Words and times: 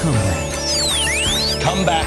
Comeback. 0.00 1.62
Comeback. 1.62 2.06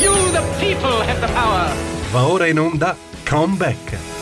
You, 0.00 0.12
the 0.32 0.42
people, 0.60 1.00
have 1.02 1.20
the 1.20 1.28
power. 1.28 1.72
Va 2.12 2.26
ora 2.26 2.48
in 2.48 2.58
onda 2.58 2.96
Comeback. 3.24 4.17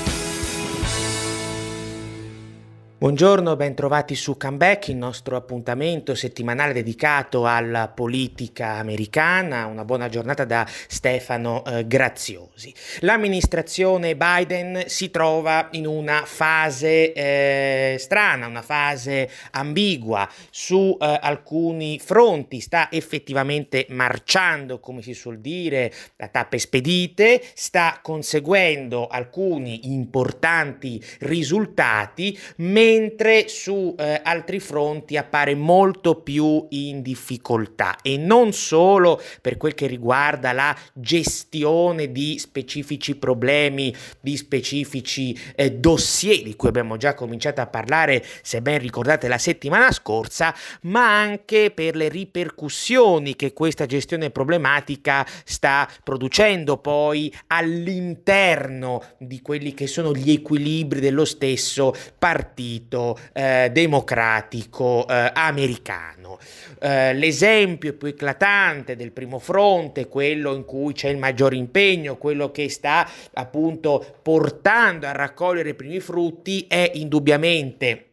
Buongiorno, 2.98 3.56
bentrovati 3.56 4.14
su 4.14 4.38
Comeback, 4.38 4.88
il 4.88 4.96
nostro 4.96 5.36
appuntamento 5.36 6.14
settimanale 6.14 6.72
dedicato 6.72 7.46
alla 7.46 7.88
politica 7.88 8.76
americana. 8.76 9.66
Una 9.66 9.84
buona 9.84 10.08
giornata 10.08 10.46
da 10.46 10.66
Stefano 10.66 11.62
eh, 11.66 11.86
Graziosi. 11.86 12.72
L'amministrazione 13.00 14.16
Biden 14.16 14.84
si 14.86 15.10
trova 15.10 15.68
in 15.72 15.86
una 15.86 16.22
fase 16.24 17.12
eh, 17.12 17.96
strana, 17.98 18.46
una 18.46 18.62
fase 18.62 19.28
ambigua 19.50 20.26
su 20.48 20.96
eh, 20.98 21.18
alcuni 21.20 21.98
fronti. 21.98 22.60
Sta 22.60 22.90
effettivamente 22.90 23.84
marciando, 23.90 24.80
come 24.80 25.02
si 25.02 25.12
suol 25.12 25.40
dire, 25.40 25.92
a 26.16 26.28
tappe 26.28 26.58
spedite, 26.58 27.42
sta 27.52 27.98
conseguendo 28.00 29.06
alcuni 29.06 29.92
importanti 29.92 30.98
risultati 31.18 32.38
mentre 32.86 33.48
su 33.48 33.96
eh, 33.98 34.20
altri 34.22 34.60
fronti 34.60 35.16
appare 35.16 35.56
molto 35.56 36.20
più 36.20 36.66
in 36.70 37.02
difficoltà. 37.02 37.96
E 38.00 38.16
non 38.16 38.52
solo 38.52 39.20
per 39.40 39.56
quel 39.56 39.74
che 39.74 39.88
riguarda 39.88 40.52
la 40.52 40.76
gestione 40.92 42.12
di 42.12 42.38
specifici 42.38 43.16
problemi, 43.16 43.92
di 44.20 44.36
specifici 44.36 45.36
eh, 45.56 45.72
dossier 45.72 46.42
di 46.42 46.54
cui 46.54 46.68
abbiamo 46.68 46.96
già 46.96 47.14
cominciato 47.14 47.60
a 47.60 47.66
parlare, 47.66 48.24
se 48.42 48.62
ben 48.62 48.78
ricordate 48.78 49.26
la 49.26 49.38
settimana 49.38 49.90
scorsa, 49.90 50.54
ma 50.82 51.18
anche 51.18 51.72
per 51.72 51.96
le 51.96 52.08
ripercussioni 52.08 53.34
che 53.34 53.52
questa 53.52 53.86
gestione 53.86 54.30
problematica 54.30 55.26
sta 55.44 55.88
producendo 56.04 56.76
poi 56.76 57.34
all'interno 57.48 59.02
di 59.18 59.42
quelli 59.42 59.74
che 59.74 59.88
sono 59.88 60.14
gli 60.14 60.30
equilibri 60.30 61.00
dello 61.00 61.24
stesso 61.24 61.92
partito 62.16 62.74
partito 62.76 63.18
eh, 63.32 63.70
democratico 63.72 65.06
eh, 65.08 65.30
americano. 65.34 66.38
Eh, 66.78 67.14
l'esempio 67.14 67.94
più 67.94 68.08
eclatante 68.08 68.96
del 68.96 69.12
primo 69.12 69.38
fronte, 69.38 70.08
quello 70.08 70.54
in 70.54 70.64
cui 70.64 70.92
c'è 70.92 71.08
il 71.08 71.16
maggior 71.16 71.54
impegno, 71.54 72.16
quello 72.16 72.50
che 72.50 72.68
sta 72.68 73.08
appunto 73.32 74.18
portando 74.22 75.06
a 75.06 75.12
raccogliere 75.12 75.70
i 75.70 75.74
primi 75.74 76.00
frutti, 76.00 76.66
è 76.68 76.90
indubbiamente 76.94 78.04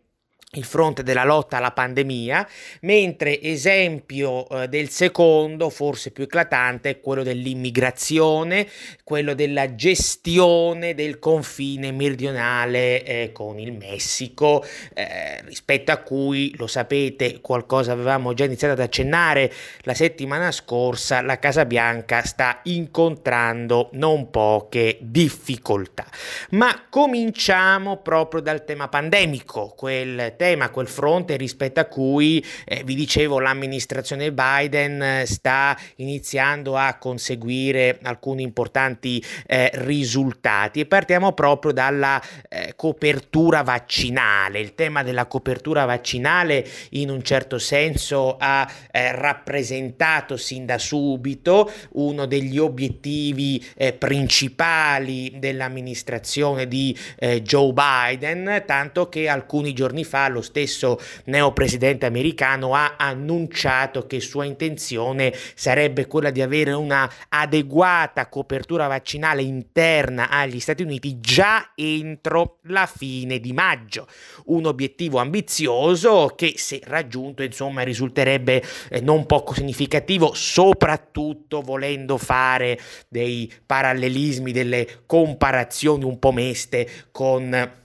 il 0.53 0.63
fronte 0.63 1.03
della 1.03 1.23
lotta 1.23 1.57
alla 1.57 1.71
pandemia, 1.71 2.47
mentre 2.81 3.41
esempio 3.41 4.47
eh, 4.49 4.67
del 4.67 4.89
secondo, 4.89 5.69
forse 5.69 6.11
più 6.11 6.23
eclatante, 6.23 6.89
è 6.89 6.99
quello 6.99 7.23
dell'immigrazione, 7.23 8.67
quello 9.03 9.33
della 9.33 9.75
gestione 9.75 10.93
del 10.93 11.19
confine 11.19 11.91
meridionale 11.91 13.03
eh, 13.03 13.31
con 13.31 13.59
il 13.59 13.73
Messico, 13.73 14.63
eh, 14.93 15.41
rispetto 15.45 15.91
a 15.91 15.97
cui, 15.97 16.53
lo 16.57 16.67
sapete, 16.67 17.39
qualcosa 17.41 17.91
avevamo 17.91 18.33
già 18.33 18.45
iniziato 18.45 18.73
ad 18.73 18.79
accennare 18.79 19.51
la 19.81 19.93
settimana 19.93 20.51
scorsa, 20.51 21.21
la 21.21 21.39
Casa 21.39 21.65
Bianca 21.65 22.23
sta 22.23 22.59
incontrando 22.63 23.89
non 23.93 24.29
poche 24.29 24.97
difficoltà. 25.01 26.05
Ma 26.51 26.85
cominciamo 26.89 27.97
proprio 27.97 28.41
dal 28.41 28.63
tema 28.65 28.87
pandemico, 28.87 29.73
quel 29.75 30.33
tema, 30.37 30.41
quel 30.73 30.87
fronte 30.87 31.37
rispetto 31.37 31.79
a 31.79 31.85
cui, 31.85 32.43
eh, 32.65 32.83
vi 32.83 32.95
dicevo, 32.95 33.39
l'amministrazione 33.39 34.31
Biden 34.31 35.01
eh, 35.01 35.25
sta 35.25 35.77
iniziando 35.97 36.75
a 36.75 36.95
conseguire 36.95 37.99
alcuni 38.01 38.43
importanti 38.43 39.23
eh, 39.47 39.69
risultati 39.73 40.81
e 40.81 40.85
partiamo 40.85 41.31
proprio 41.31 41.71
dalla 41.71 42.21
eh, 42.49 42.73
copertura 42.75 43.61
vaccinale. 43.61 44.59
Il 44.59 44.75
tema 44.75 45.03
della 45.03 45.25
copertura 45.27 45.85
vaccinale 45.85 46.65
in 46.91 47.09
un 47.09 47.23
certo 47.23 47.57
senso 47.57 48.35
ha 48.37 48.69
eh, 48.91 49.11
rappresentato 49.11 50.35
sin 50.37 50.65
da 50.65 50.77
subito 50.77 51.71
uno 51.93 52.25
degli 52.25 52.57
obiettivi 52.57 53.63
eh, 53.75 53.93
principali 53.93 55.35
dell'amministrazione 55.37 56.67
di 56.67 56.97
Joe 57.41 57.73
Biden, 57.73 58.63
tanto 58.65 59.09
che 59.09 59.27
alcuni 59.27 59.73
giorni 59.73 60.03
fa 60.03 60.27
lo 60.33 60.41
stesso 60.41 60.99
neopresidente 61.25 62.05
americano 62.05 62.75
ha 62.75 62.95
annunciato 62.97 64.05
che 64.05 64.19
sua 64.19 64.43
intenzione 64.43 65.33
sarebbe 65.55 66.07
quella 66.07 66.31
di 66.31 66.41
avere 66.41 66.73
una 66.73 67.09
adeguata 67.29 68.27
copertura 68.27 68.87
vaccinale 68.87 69.43
interna 69.43 70.29
agli 70.29 70.59
Stati 70.59 70.83
Uniti 70.83 71.19
già 71.21 71.71
entro 71.75 72.57
la 72.63 72.85
fine 72.85 73.39
di 73.39 73.53
maggio. 73.53 74.07
Un 74.45 74.65
obiettivo 74.65 75.19
ambizioso 75.19 76.33
che 76.35 76.55
se 76.57 76.81
raggiunto 76.83 77.43
insomma 77.43 77.83
risulterebbe 77.83 78.63
eh, 78.89 78.99
non 79.01 79.25
poco 79.25 79.53
significativo, 79.53 80.33
soprattutto 80.33 81.61
volendo 81.61 82.17
fare 82.17 82.79
dei 83.07 83.51
parallelismi, 83.65 84.51
delle 84.51 85.03
comparazioni 85.05 86.03
un 86.03 86.19
po' 86.19 86.31
meste 86.31 86.89
con 87.11 87.81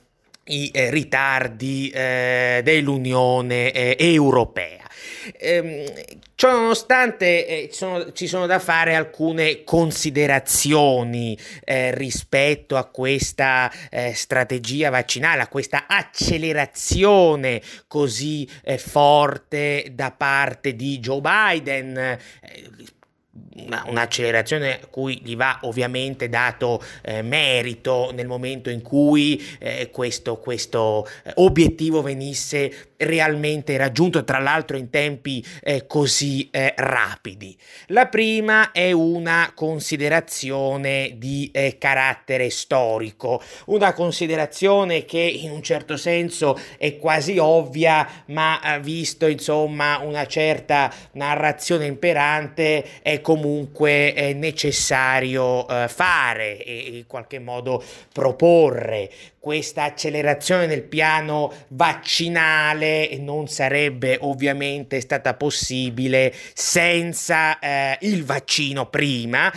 i 0.48 0.70
eh, 0.72 0.90
ritardi 0.90 1.90
eh, 1.90 2.60
dell'Unione 2.62 3.72
eh, 3.72 3.96
Europea. 3.98 4.86
Ehm, 5.36 5.84
ciò 6.34 6.52
nonostante 6.52 7.46
eh, 7.46 7.68
sono, 7.72 8.12
ci 8.12 8.26
sono 8.26 8.46
da 8.46 8.58
fare 8.58 8.94
alcune 8.94 9.64
considerazioni 9.64 11.38
eh, 11.64 11.94
rispetto 11.94 12.76
a 12.76 12.84
questa 12.84 13.70
eh, 13.90 14.14
strategia 14.14 14.90
vaccinale, 14.90 15.42
a 15.42 15.48
questa 15.48 15.84
accelerazione 15.86 17.60
così 17.86 18.48
forte 18.78 19.90
da 19.92 20.12
parte 20.12 20.74
di 20.74 20.98
Joe 20.98 21.20
Biden 21.20 22.18
una, 23.56 23.84
un'accelerazione 23.86 24.80
a 24.80 24.86
cui 24.86 25.20
gli 25.22 25.36
va 25.36 25.58
ovviamente 25.62 26.28
dato 26.28 26.82
eh, 27.02 27.22
merito 27.22 28.10
nel 28.12 28.26
momento 28.26 28.70
in 28.70 28.82
cui 28.82 29.42
eh, 29.58 29.90
questo, 29.90 30.38
questo 30.38 31.06
eh, 31.24 31.32
obiettivo 31.36 32.02
venisse 32.02 32.92
realmente 32.98 33.76
raggiunto, 33.76 34.24
tra 34.24 34.38
l'altro 34.38 34.76
in 34.76 34.90
tempi 34.90 35.44
eh, 35.62 35.86
così 35.86 36.48
eh, 36.50 36.74
rapidi. 36.76 37.56
La 37.88 38.08
prima 38.08 38.72
è 38.72 38.90
una 38.92 39.52
considerazione 39.54 41.14
di 41.16 41.50
eh, 41.52 41.78
carattere 41.78 42.50
storico, 42.50 43.40
una 43.66 43.92
considerazione 43.92 45.04
che 45.04 45.20
in 45.20 45.50
un 45.50 45.62
certo 45.62 45.96
senso 45.96 46.58
è 46.76 46.96
quasi 46.96 47.38
ovvia, 47.38 48.24
ma 48.26 48.78
visto 48.80 49.26
insomma 49.26 49.98
una 49.98 50.26
certa 50.26 50.92
narrazione 51.12 51.86
imperante 51.86 53.02
è 53.02 53.20
comunque 53.28 54.14
è 54.14 54.32
necessario 54.32 55.68
eh, 55.68 55.86
fare 55.88 56.64
e 56.64 56.96
in 56.96 57.06
qualche 57.06 57.38
modo 57.38 57.84
proporre 58.10 59.10
questa 59.48 59.84
accelerazione 59.84 60.66
nel 60.66 60.82
piano 60.82 61.50
vaccinale 61.68 63.16
non 63.18 63.48
sarebbe 63.48 64.18
ovviamente 64.20 65.00
stata 65.00 65.32
possibile 65.32 66.34
senza 66.52 67.58
eh, 67.58 67.96
il 68.02 68.26
vaccino 68.26 68.90
prima 68.90 69.50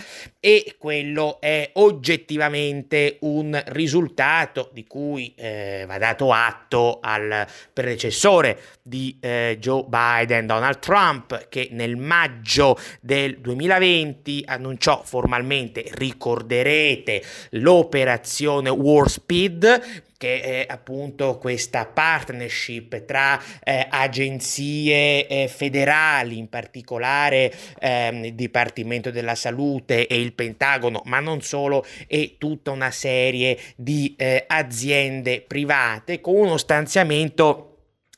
e 0.44 0.74
quello 0.76 1.40
è 1.40 1.70
oggettivamente 1.74 3.18
un 3.20 3.62
risultato 3.66 4.70
di 4.72 4.84
cui 4.84 5.32
eh, 5.36 5.84
va 5.86 5.98
dato 5.98 6.32
atto 6.32 6.98
al 7.00 7.46
predecessore 7.72 8.58
di 8.82 9.16
eh, 9.20 9.58
Joe 9.60 9.84
Biden, 9.86 10.46
Donald 10.46 10.80
Trump, 10.80 11.46
che 11.48 11.68
nel 11.70 11.94
maggio 11.94 12.76
del 13.00 13.38
2020 13.38 14.42
annunciò 14.46 15.02
formalmente, 15.04 15.84
ricorderete, 15.92 17.22
l'operazione 17.50 18.68
War 18.68 19.08
Speed 19.08 19.81
che 20.16 20.40
è 20.40 20.66
appunto 20.68 21.38
questa 21.38 21.86
partnership 21.86 23.04
tra 23.04 23.40
eh, 23.62 23.86
agenzie 23.88 25.26
eh, 25.26 25.48
federali, 25.48 26.38
in 26.38 26.48
particolare 26.48 27.52
ehm, 27.80 28.24
il 28.24 28.34
Dipartimento 28.34 29.10
della 29.10 29.34
Salute 29.34 30.06
e 30.06 30.20
il 30.20 30.32
Pentagono, 30.32 31.02
ma 31.06 31.20
non 31.20 31.40
solo, 31.42 31.84
e 32.06 32.36
tutta 32.38 32.70
una 32.70 32.90
serie 32.90 33.58
di 33.76 34.14
eh, 34.16 34.44
aziende 34.46 35.40
private 35.40 36.20
con 36.20 36.34
uno 36.34 36.56
stanziamento 36.56 37.71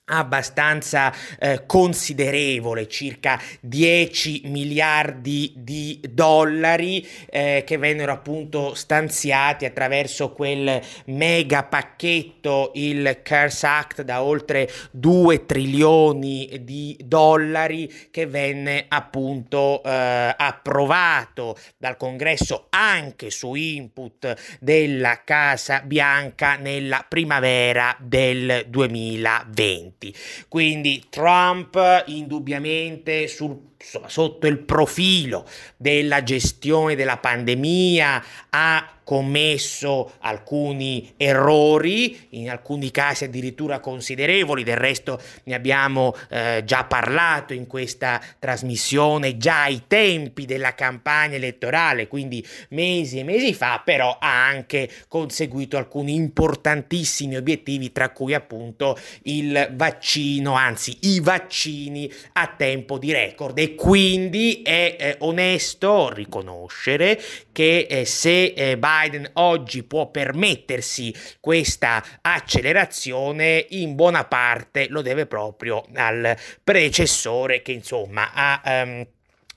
abbastanza 0.06 1.12
eh, 1.38 1.62
considerevole, 1.64 2.88
circa 2.88 3.40
10 3.60 4.42
miliardi 4.44 5.52
di 5.56 5.98
dollari 6.10 7.06
eh, 7.30 7.62
che 7.66 7.78
vennero 7.78 8.12
appunto 8.12 8.74
stanziati 8.74 9.64
attraverso 9.64 10.32
quel 10.32 10.80
mega 11.06 11.62
pacchetto, 11.62 12.72
il 12.74 13.20
CARES 13.22 13.64
Act 13.64 14.02
da 14.02 14.22
oltre 14.22 14.70
2 14.90 15.46
trilioni 15.46 16.60
di 16.62 16.96
dollari 17.02 17.90
che 18.10 18.26
venne 18.26 18.84
appunto 18.88 19.82
eh, 19.82 20.34
approvato 20.36 21.56
dal 21.78 21.96
congresso 21.96 22.66
anche 22.68 23.30
su 23.30 23.54
input 23.54 24.58
della 24.60 25.22
Casa 25.24 25.80
Bianca 25.80 26.56
nella 26.56 27.04
primavera 27.08 27.96
del 27.98 28.66
2020 28.68 29.94
avanti. 29.94 30.03
Quindi 30.48 31.04
Trump 31.08 31.78
indubbiamente 32.06 33.28
sul 33.28 33.73
insomma, 33.84 34.08
sotto 34.08 34.46
il 34.46 34.58
profilo 34.58 35.46
della 35.76 36.22
gestione 36.22 36.96
della 36.96 37.19
pandemia 37.19 38.25
ha 38.50 38.94
commesso 39.04 40.14
alcuni 40.20 41.12
errori, 41.19 42.28
in 42.31 42.50
alcuni 42.50 42.90
casi 42.90 43.25
addirittura 43.25 43.78
considerevoli, 43.78 44.64
del 44.64 44.78
resto 44.78 45.20
ne 45.44 45.54
abbiamo 45.54 46.16
eh, 46.31 46.62
già 46.64 46.84
parlato 46.84 47.52
in 47.52 47.66
questa 47.66 48.20
trasmissione 48.38 49.36
già 49.36 49.64
ai 49.64 49.82
tempi 49.86 50.46
della 50.46 50.75
campagna 50.75 51.36
elettorale, 51.36 52.08
quindi 52.08 52.44
mesi 52.70 53.19
e 53.19 53.25
mesi 53.25 53.52
fa, 53.52 53.82
però 53.84 54.16
ha 54.19 54.46
anche 54.46 54.90
conseguito 55.06 55.76
alcuni 55.76 56.14
importantissimi 56.14 57.36
obiettivi, 57.36 57.92
tra 57.92 58.08
cui 58.08 58.32
appunto 58.32 58.98
il 59.25 59.69
vaccino, 59.75 60.54
anzi 60.54 60.96
i 61.02 61.20
vaccini 61.20 62.10
a 62.32 62.54
tempo 62.56 62.96
di 62.98 63.12
record. 63.12 63.58
E 63.58 63.73
quindi 63.74 64.62
è 64.62 64.96
eh, 64.98 65.16
onesto 65.20 66.12
riconoscere 66.12 67.20
che 67.52 67.86
eh, 67.88 68.04
se 68.04 68.46
eh, 68.46 68.78
Biden 68.78 69.30
oggi 69.34 69.82
può 69.82 70.10
permettersi 70.10 71.14
questa 71.40 72.02
accelerazione, 72.20 73.66
in 73.70 73.94
buona 73.94 74.24
parte 74.24 74.88
lo 74.88 75.02
deve 75.02 75.26
proprio 75.26 75.84
al 75.94 76.36
predecessore 76.62 77.62
che 77.62 77.72
insomma 77.72 78.32
ha... 78.32 78.62
Um, 78.64 79.06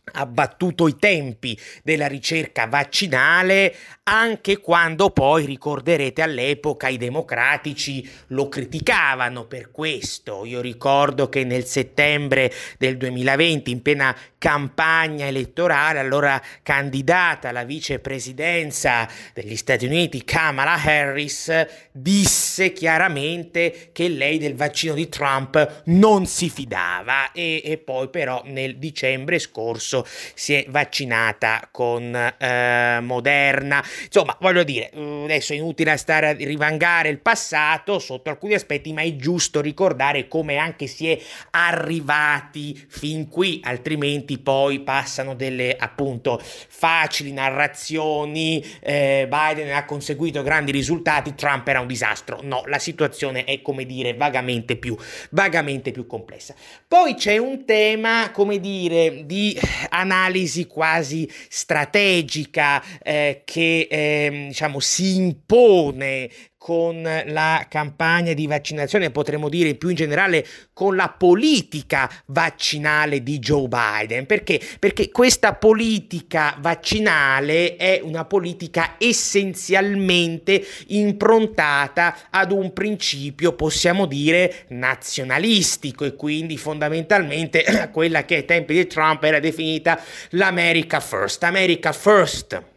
abbattuto 0.09 0.87
i 0.87 0.95
tempi 0.95 1.59
della 1.83 2.07
ricerca 2.07 2.65
vaccinale 2.67 3.75
anche 4.07 4.59
quando 4.59 5.09
poi 5.09 5.45
ricorderete 5.45 6.21
all'epoca 6.21 6.87
i 6.87 6.97
democratici 6.97 8.09
lo 8.27 8.47
criticavano 8.47 9.45
per 9.45 9.69
questo. 9.71 10.45
Io 10.45 10.61
ricordo 10.61 11.27
che 11.27 11.43
nel 11.43 11.65
settembre 11.65 12.51
del 12.77 12.95
2020 12.97 13.71
in 13.71 13.81
piena 13.81 14.15
campagna 14.37 15.25
elettorale, 15.25 15.99
allora 15.99 16.41
candidata 16.63 17.49
alla 17.49 17.63
vicepresidenza 17.63 19.07
degli 19.33 19.55
Stati 19.55 19.85
Uniti 19.85 20.23
Kamala 20.23 20.81
Harris 20.81 21.65
disse 21.91 22.71
chiaramente 22.73 23.89
che 23.91 24.07
lei 24.07 24.37
del 24.37 24.55
vaccino 24.55 24.93
di 24.93 25.09
Trump 25.09 25.81
non 25.85 26.25
si 26.27 26.49
fidava 26.49 27.31
e, 27.31 27.61
e 27.65 27.77
poi 27.77 28.09
però 28.09 28.41
nel 28.45 28.77
dicembre 28.77 29.39
scorso 29.39 30.05
si 30.33 30.53
è 30.53 30.65
vaccinata 30.69 31.67
con 31.71 32.15
eh, 32.15 32.99
Moderna. 33.01 33.83
Insomma, 34.05 34.35
voglio 34.39 34.63
dire, 34.63 34.91
mm, 34.95 35.23
adesso 35.25 35.53
è 35.53 35.55
inutile 35.55 35.95
stare 35.97 36.29
a 36.29 36.31
rivangare 36.31 37.09
il 37.09 37.19
passato 37.19 37.99
sotto 37.99 38.29
alcuni 38.29 38.53
aspetti, 38.53 38.93
ma 38.93 39.01
è 39.01 39.15
giusto 39.15 39.61
ricordare 39.61 40.27
come 40.27 40.57
anche 40.57 40.87
si 40.87 41.09
è 41.09 41.19
arrivati 41.51 42.85
fin 42.87 43.27
qui, 43.27 43.59
altrimenti 43.63 44.37
poi 44.37 44.79
passano 44.79 45.35
delle 45.35 45.75
appunto 45.77 46.41
facili 46.41 47.31
narrazioni, 47.31 48.63
eh, 48.79 49.27
Biden 49.29 49.73
ha 49.73 49.85
conseguito 49.85 50.43
grandi 50.43 50.71
risultati, 50.71 51.35
Trump 51.35 51.67
era 51.67 51.79
un 51.79 51.87
disastro. 51.87 52.39
No, 52.43 52.63
la 52.65 52.79
situazione 52.79 53.43
è 53.43 53.61
come 53.61 53.85
dire 53.85 54.13
vagamente 54.13 54.75
più, 54.75 54.95
vagamente 55.31 55.91
più 55.91 56.05
complessa. 56.05 56.55
Poi 56.87 57.15
c'è 57.15 57.37
un 57.37 57.65
tema, 57.65 58.31
come 58.31 58.59
dire, 58.59 59.25
di 59.25 59.59
analisi 59.89 60.67
quasi 60.67 61.29
strategica 61.49 62.83
eh, 63.03 63.41
che 63.45 63.86
eh, 63.89 64.45
diciamo 64.49 64.79
si 64.79 65.15
impone 65.15 66.29
con 66.67 67.01
la 67.27 67.65
campagna 67.69 68.33
di 68.33 68.47
vaccinazione, 68.47 69.11
potremmo 69.11 69.47
dire 69.47 69.75
più 69.75 69.89
in 69.89 69.95
generale 69.95 70.45
con 70.73 70.95
la 70.95 71.07
politica 71.07 72.11
vaccinale 72.25 73.23
di 73.23 73.39
Joe 73.39 73.67
Biden. 73.67 74.25
Perché? 74.25 74.59
Perché 74.79 75.09
questa 75.11 75.53
politica 75.53 76.57
vaccinale 76.59 77.77
è 77.77 78.01
una 78.03 78.25
politica 78.25 78.95
essenzialmente 78.97 80.61
improntata 80.87 82.27
ad 82.31 82.51
un 82.51 82.73
principio, 82.73 83.53
possiamo 83.53 84.05
dire, 84.05 84.65
nazionalistico 84.69 86.03
e 86.03 86.15
quindi 86.15 86.57
fondamentalmente 86.57 87.89
quella 87.93 88.25
che 88.25 88.35
ai 88.35 88.45
tempi 88.45 88.73
di 88.73 88.87
Trump 88.87 89.23
era 89.23 89.39
definita 89.39 90.01
l'America 90.31 90.99
First. 90.99 91.43
America 91.43 91.93
First 91.93 92.75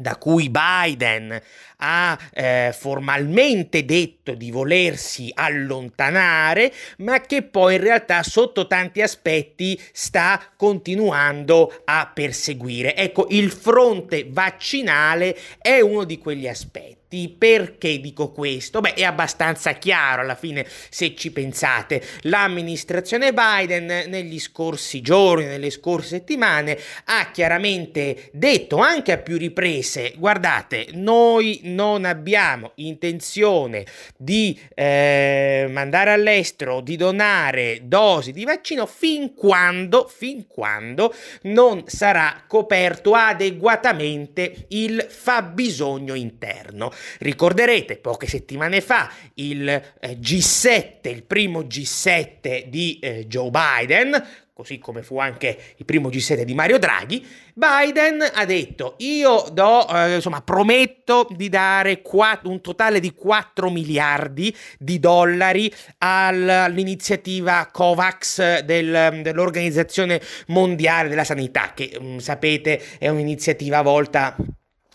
da 0.00 0.16
cui 0.16 0.50
Biden 0.50 1.40
ha 1.78 2.18
eh, 2.32 2.74
formalmente 2.76 3.84
detto 3.84 4.34
di 4.34 4.50
volersi 4.50 5.30
allontanare, 5.34 6.72
ma 6.98 7.20
che 7.20 7.42
poi 7.42 7.76
in 7.76 7.82
realtà 7.82 8.22
sotto 8.22 8.66
tanti 8.66 9.02
aspetti 9.02 9.80
sta 9.92 10.52
continuando 10.56 11.82
a 11.84 12.10
perseguire. 12.12 12.96
Ecco, 12.96 13.26
il 13.30 13.50
fronte 13.50 14.26
vaccinale 14.28 15.36
è 15.60 15.80
uno 15.80 16.04
di 16.04 16.18
quegli 16.18 16.48
aspetti. 16.48 16.96
Perché 17.08 18.00
dico 18.00 18.32
questo? 18.32 18.80
Beh, 18.80 18.92
è 18.92 19.02
abbastanza 19.02 19.72
chiaro 19.72 20.20
alla 20.20 20.34
fine 20.34 20.66
se 20.90 21.14
ci 21.14 21.30
pensate. 21.30 22.02
L'amministrazione 22.22 23.32
Biden 23.32 23.86
negli 24.10 24.38
scorsi 24.38 25.00
giorni, 25.00 25.46
nelle 25.46 25.70
scorse 25.70 26.08
settimane, 26.08 26.78
ha 27.04 27.30
chiaramente 27.30 28.28
detto 28.32 28.76
anche 28.76 29.12
a 29.12 29.16
più 29.16 29.38
riprese, 29.38 30.12
guardate, 30.18 30.88
noi 30.92 31.60
non 31.74 32.04
abbiamo 32.04 32.72
intenzione 32.76 33.86
di 34.16 34.58
eh, 34.74 35.66
mandare 35.70 36.12
all'estero, 36.12 36.80
di 36.80 36.96
donare 36.96 37.80
dosi 37.82 38.32
di 38.32 38.44
vaccino 38.44 38.86
fin 38.86 39.34
quando, 39.34 40.06
fin 40.08 40.46
quando 40.46 41.14
non 41.42 41.84
sarà 41.86 42.44
coperto 42.46 43.14
adeguatamente 43.14 44.66
il 44.68 45.04
fabbisogno 45.08 46.14
interno. 46.14 46.90
Ricorderete 47.18 47.96
poche 47.96 48.26
settimane 48.26 48.80
fa 48.80 49.10
il 49.34 49.68
eh, 49.68 50.18
G7, 50.18 51.08
il 51.08 51.22
primo 51.24 51.62
G7 51.62 52.64
di 52.66 52.98
eh, 53.00 53.26
Joe 53.26 53.50
Biden, 53.50 54.26
così 54.58 54.80
come 54.80 55.04
fu 55.04 55.20
anche 55.20 55.56
il 55.76 55.84
primo 55.84 56.08
G7 56.08 56.42
di 56.42 56.52
Mario 56.52 56.80
Draghi, 56.80 57.24
Biden 57.54 58.28
ha 58.34 58.44
detto 58.44 58.96
io 58.98 59.46
do, 59.52 59.86
eh, 59.88 60.16
insomma, 60.16 60.42
prometto 60.42 61.28
di 61.30 61.48
dare 61.48 62.02
quatt- 62.02 62.44
un 62.44 62.60
totale 62.60 62.98
di 62.98 63.14
4 63.14 63.70
miliardi 63.70 64.52
di 64.76 64.98
dollari 64.98 65.72
all'iniziativa 65.98 67.68
COVAX 67.70 68.62
del, 68.62 69.20
dell'Organizzazione 69.22 70.20
Mondiale 70.48 71.08
della 71.08 71.22
Sanità, 71.22 71.72
che 71.72 71.96
mh, 71.96 72.04
mm, 72.04 72.16
sapete 72.18 72.82
è 72.98 73.06
un'iniziativa 73.06 73.80
volta 73.82 74.34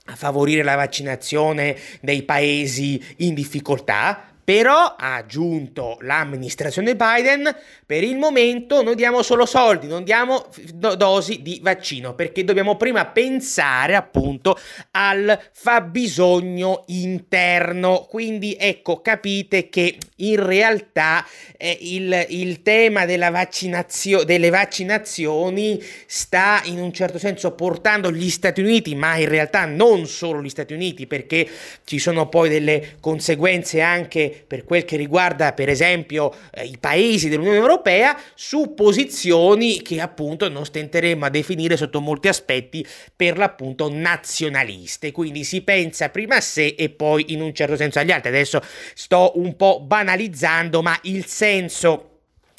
a 0.07 0.15
favorire 0.17 0.63
la 0.63 0.75
vaccinazione 0.75 1.77
dei 2.01 2.23
paesi 2.23 3.01
in 3.19 3.33
difficoltà, 3.33 4.32
però, 4.43 4.95
ha 4.97 5.15
aggiunto 5.15 5.97
l'amministrazione 6.01 6.95
Biden, 6.95 7.55
per 7.85 8.03
il 8.03 8.17
momento 8.17 8.81
noi 8.83 8.95
diamo 8.95 9.21
solo 9.21 9.45
soldi, 9.45 9.87
non 9.87 10.03
diamo 10.03 10.47
do- 10.73 10.95
dosi 10.95 11.41
di 11.41 11.59
vaccino, 11.61 12.13
perché 12.13 12.43
dobbiamo 12.43 12.75
prima 12.75 13.05
pensare 13.05 13.95
appunto 13.95 14.59
al 14.91 15.39
fabbisogno 15.51 16.83
interno. 16.87 18.05
Quindi 18.09 18.57
ecco, 18.59 18.99
capite 18.99 19.69
che 19.69 19.97
in 20.17 20.45
realtà 20.45 21.25
eh, 21.57 21.77
il, 21.79 22.25
il, 22.29 22.61
tema 22.63 23.05
vaccinazio- 23.29 24.23
delle 24.23 24.49
vaccinazioni 24.49 25.81
sta 26.05 26.61
in 26.65 26.79
un 26.79 26.91
certo 26.91 27.17
senso 27.17 27.51
portando 27.51 28.11
gli 28.11 28.29
Stati 28.29 28.61
Uniti, 28.61 28.93
ma 28.95 29.15
in 29.15 29.29
realtà 29.29 29.65
non 29.65 30.05
solo 30.05 30.41
gli 30.41 30.49
Stati 30.49 30.73
Uniti, 30.73 31.07
perché 31.07 31.47
ci 31.85 31.97
sono 31.99 32.27
poi 32.27 32.49
delle 32.49 32.97
conseguenze 32.99 33.79
anche 33.81 34.32
per 34.45 34.63
quel 34.63 34.85
che 34.85 34.97
riguarda 34.97 35.53
per 35.53 35.69
esempio 35.69 36.33
eh, 36.51 36.65
i 36.65 36.77
paesi 36.79 37.29
dell'Unione 37.29 37.57
Europea 37.57 38.17
su 38.35 38.73
posizioni 38.73 39.81
che 39.81 39.99
appunto 39.99 40.49
non 40.49 40.65
stenteremo 40.65 41.25
a 41.25 41.29
definire 41.29 41.77
sotto 41.77 42.01
molti 42.01 42.27
aspetti 42.27 42.85
per 43.15 43.37
l'appunto 43.37 43.89
nazionaliste, 43.91 45.11
quindi 45.11 45.43
si 45.43 45.61
pensa 45.61 46.09
prima 46.09 46.37
a 46.37 46.41
sé 46.41 46.75
e 46.77 46.89
poi 46.89 47.33
in 47.33 47.41
un 47.41 47.53
certo 47.53 47.75
senso 47.75 47.99
agli 47.99 48.11
altri. 48.11 48.29
Adesso 48.29 48.61
sto 48.93 49.33
un 49.35 49.55
po' 49.55 49.81
banalizzando, 49.81 50.81
ma 50.81 50.97
il 51.03 51.25
senso 51.25 52.07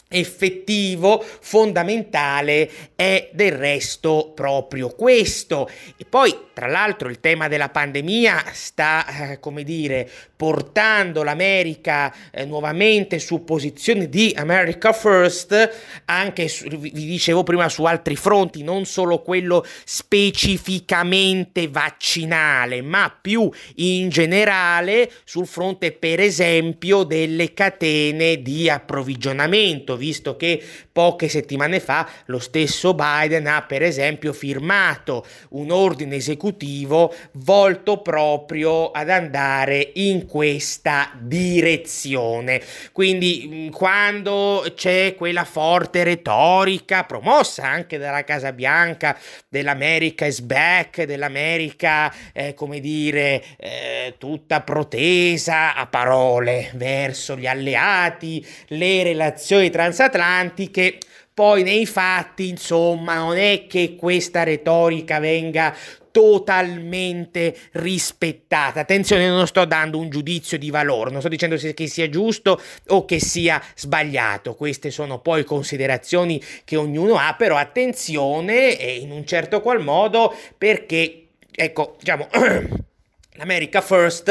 effettivo, 0.08 1.20
fondamentale 1.40 2.70
è 2.94 3.30
del 3.32 3.52
resto 3.52 4.32
proprio 4.34 4.88
questo. 4.90 5.68
E 5.96 6.04
poi, 6.04 6.48
tra 6.52 6.66
l'altro, 6.66 7.08
il 7.08 7.20
tema 7.20 7.48
della 7.48 7.68
pandemia 7.68 8.44
sta, 8.52 9.32
eh, 9.32 9.40
come 9.40 9.64
dire, 9.64 10.08
portando 10.44 11.22
l'America 11.22 12.14
eh, 12.30 12.44
nuovamente 12.44 13.18
su 13.18 13.44
posizioni 13.44 14.10
di 14.10 14.34
America 14.36 14.92
First, 14.92 16.02
anche 16.04 16.48
su, 16.48 16.68
vi 16.68 16.90
dicevo 16.90 17.42
prima 17.44 17.70
su 17.70 17.84
altri 17.84 18.14
fronti, 18.14 18.62
non 18.62 18.84
solo 18.84 19.22
quello 19.22 19.64
specificamente 19.84 21.68
vaccinale, 21.68 22.82
ma 22.82 23.16
più 23.18 23.50
in 23.76 24.10
generale 24.10 25.10
sul 25.24 25.46
fronte, 25.46 25.92
per 25.92 26.20
esempio, 26.20 27.04
delle 27.04 27.54
catene 27.54 28.42
di 28.42 28.68
approvvigionamento 28.68 29.96
visto 29.96 30.36
che 30.36 30.62
poche 30.92 31.28
settimane 31.28 31.80
fa 31.80 32.06
lo 32.26 32.38
stesso 32.38 32.94
Biden 32.94 33.46
ha 33.46 33.62
per 33.62 33.82
esempio 33.82 34.34
firmato 34.34 35.24
un 35.50 35.70
ordine 35.70 36.16
esecutivo 36.16 37.12
volto 37.32 38.02
proprio 38.02 38.90
ad 38.90 39.08
andare 39.08 39.92
in 39.94 40.26
questa 40.34 41.12
direzione. 41.16 42.60
Quindi 42.90 43.48
mm, 43.48 43.68
quando 43.68 44.66
c'è 44.74 45.14
quella 45.16 45.44
forte 45.44 46.02
retorica 46.02 47.04
promossa 47.04 47.62
anche 47.62 47.98
dalla 47.98 48.24
Casa 48.24 48.52
Bianca 48.52 49.16
dell'America 49.48 50.26
is 50.26 50.40
back, 50.40 51.04
dell'America 51.04 52.12
eh, 52.32 52.52
come 52.52 52.80
dire 52.80 53.44
eh, 53.56 54.16
tutta 54.18 54.62
protesa 54.62 55.76
a 55.76 55.86
parole 55.86 56.72
verso 56.74 57.36
gli 57.36 57.46
alleati, 57.46 58.44
le 58.70 59.04
relazioni 59.04 59.70
tra 59.70 59.82
transatlantiche, 59.82 60.98
poi 61.32 61.62
nei 61.62 61.86
fatti, 61.86 62.48
insomma, 62.48 63.18
non 63.18 63.36
è 63.36 63.66
che 63.68 63.94
questa 63.96 64.42
retorica 64.42 65.20
venga 65.20 65.72
totalmente 66.14 67.56
rispettata. 67.72 68.78
Attenzione, 68.78 69.26
non 69.26 69.48
sto 69.48 69.64
dando 69.64 69.98
un 69.98 70.10
giudizio 70.10 70.56
di 70.56 70.70
valore, 70.70 71.10
non 71.10 71.18
sto 71.18 71.28
dicendo 71.28 71.56
che 71.56 71.88
sia 71.88 72.08
giusto 72.08 72.60
o 72.88 73.04
che 73.04 73.18
sia 73.18 73.60
sbagliato. 73.74 74.54
Queste 74.54 74.92
sono 74.92 75.18
poi 75.18 75.42
considerazioni 75.42 76.40
che 76.62 76.76
ognuno 76.76 77.16
ha, 77.16 77.34
però 77.36 77.56
attenzione 77.56 78.78
e 78.78 78.94
in 78.94 79.10
un 79.10 79.26
certo 79.26 79.60
qual 79.60 79.82
modo 79.82 80.32
perché, 80.56 81.30
ecco, 81.50 81.96
diciamo... 81.98 82.28
L'America 83.36 83.80
First 83.80 84.30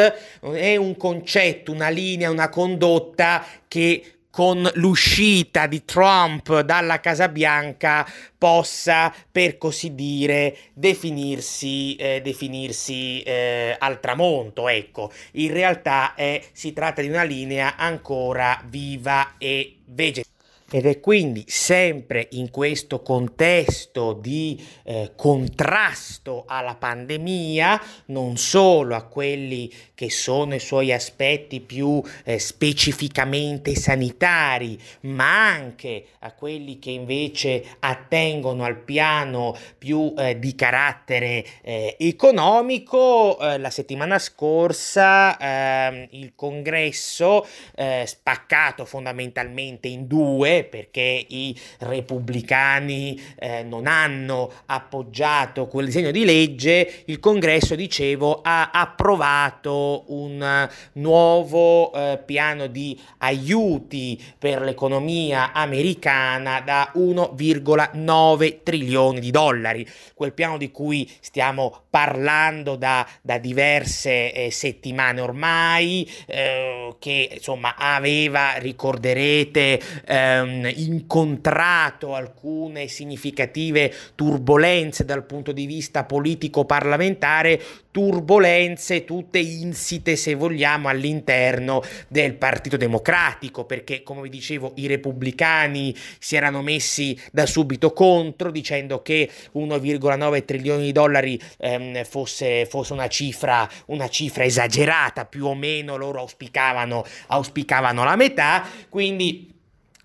è 0.54 0.78
un 0.78 0.96
concetto, 0.96 1.74
una 1.74 1.90
linea, 1.90 2.32
una 2.32 2.48
condotta 2.48 3.46
che 3.68 4.02
con 4.34 4.68
l'uscita 4.74 5.68
di 5.68 5.86
Trump 5.86 6.62
dalla 6.62 7.00
Casa 7.00 7.30
Bianca 7.30 8.04
possa, 8.36 9.14
per 9.32 9.60
così 9.60 9.94
dire, 9.94 10.58
definirsi, 10.74 11.96
eh, 11.98 12.20
definirsi 12.24 13.22
eh, 13.22 13.76
al 13.78 14.00
tramonto. 14.00 14.68
Ecco, 14.68 15.12
in 15.34 15.54
realtà 15.54 16.16
eh, 16.16 16.44
si 16.52 16.74
tratta 16.74 17.04
di 17.04 17.10
una 17.10 17.22
linea 17.22 17.76
ancora 17.76 18.60
viva 18.66 19.36
e 19.38 19.78
vegetale. 19.86 20.33
Ed 20.76 20.88
è 20.88 21.00
quindi 21.00 21.44
sempre 21.46 22.30
in 22.32 22.50
questo 22.50 23.04
contesto 23.04 24.14
di 24.14 24.60
eh, 24.82 25.12
contrasto 25.16 26.46
alla 26.48 26.74
pandemia, 26.74 27.80
non 28.06 28.38
solo 28.38 28.96
a 28.96 29.04
quelli 29.04 29.72
che 29.94 30.10
sono 30.10 30.56
i 30.56 30.60
suoi 30.60 30.92
aspetti 30.92 31.60
più 31.60 32.02
eh, 32.24 32.40
specificamente 32.40 33.76
sanitari, 33.76 34.76
ma 35.02 35.52
anche 35.52 36.06
a 36.22 36.34
quelli 36.34 36.80
che 36.80 36.90
invece 36.90 37.64
attengono 37.78 38.64
al 38.64 38.80
piano 38.80 39.56
più 39.78 40.12
eh, 40.18 40.40
di 40.40 40.56
carattere 40.56 41.46
eh, 41.62 41.96
economico, 42.00 43.40
eh, 43.40 43.60
la 43.60 43.70
settimana 43.70 44.18
scorsa 44.18 45.38
ehm, 45.38 46.08
il 46.14 46.34
congresso, 46.36 47.46
eh, 47.76 48.06
spaccato 48.08 48.86
fondamentalmente 48.86 49.88
in 49.88 50.08
due, 50.08 50.62
perché 50.64 51.26
i 51.28 51.58
repubblicani 51.80 53.20
eh, 53.40 53.64
non 53.64 53.88
hanno 53.88 54.52
appoggiato 54.66 55.68
quel 55.68 55.86
disegno 55.86 56.12
di 56.12 56.26
legge, 56.26 57.04
il 57.06 57.20
congresso, 57.20 57.76
dicevo, 57.76 58.42
ha 58.42 58.72
approvato 58.72 60.04
un 60.08 60.70
nuovo 60.94 61.92
eh, 61.94 62.20
piano 62.26 62.68
di 62.68 63.00
aiuti 63.20 64.22
per 64.38 64.62
l'economia 64.62 65.52
americana 65.52 66.62
da 66.62 66.92
1,9 66.96 68.64
trilioni 68.64 69.20
di 69.20 69.32
dollari. 69.32 69.88
Quel 70.14 70.34
piano 70.34 70.58
di 70.58 70.72
cui 70.72 71.10
stiamo 71.20 71.84
parlando 71.90 72.76
da, 72.76 73.08
da 73.22 73.38
diverse 73.38 74.32
eh, 74.34 74.52
settimane 74.52 75.22
ormai, 75.22 76.10
eh, 76.26 76.96
che 77.00 77.30
insomma 77.34 77.76
aveva, 77.78 78.54
ricorderete, 78.58 79.80
ehm, 80.06 80.53
incontrato 80.76 82.16
alcune 82.16 82.88
significative 82.88 83.94
turbulenze 84.16 85.06
dal 85.06 85.26
punto 85.26 85.52
di 85.52 85.66
vista 85.66 86.04
politico-parlamentare, 86.04 87.62
turbulenze 87.94 89.06
tutte 89.06 89.38
insite, 89.38 90.16
se 90.16 90.34
vogliamo, 90.34 90.90
all'interno 90.90 91.82
del 92.08 92.34
Partito 92.34 92.76
Democratico, 92.76 93.66
perché, 93.66 94.02
come 94.02 94.24
vi 94.24 94.30
dicevo, 94.30 94.74
i 94.76 94.88
repubblicani 94.88 95.96
si 96.18 96.36
erano 96.36 96.62
messi 96.64 97.18
da 97.32 97.46
subito 97.46 97.94
contro, 97.94 98.50
dicendo 98.50 99.02
che 99.04 99.30
1,9 99.54 100.44
trilioni 100.44 100.86
di 100.86 100.92
dollari 100.92 101.40
ehm, 101.58 102.04
fosse, 102.04 102.66
fosse 102.66 102.94
una, 102.94 103.08
cifra, 103.08 103.70
una 103.88 104.10
cifra 104.10 104.44
esagerata, 104.44 105.26
più 105.26 105.46
o 105.46 105.54
meno 105.54 105.96
loro 105.96 106.20
auspicavano, 106.20 107.06
auspicavano 107.28 108.04
la 108.04 108.16
metà, 108.16 108.68
quindi 108.90 109.53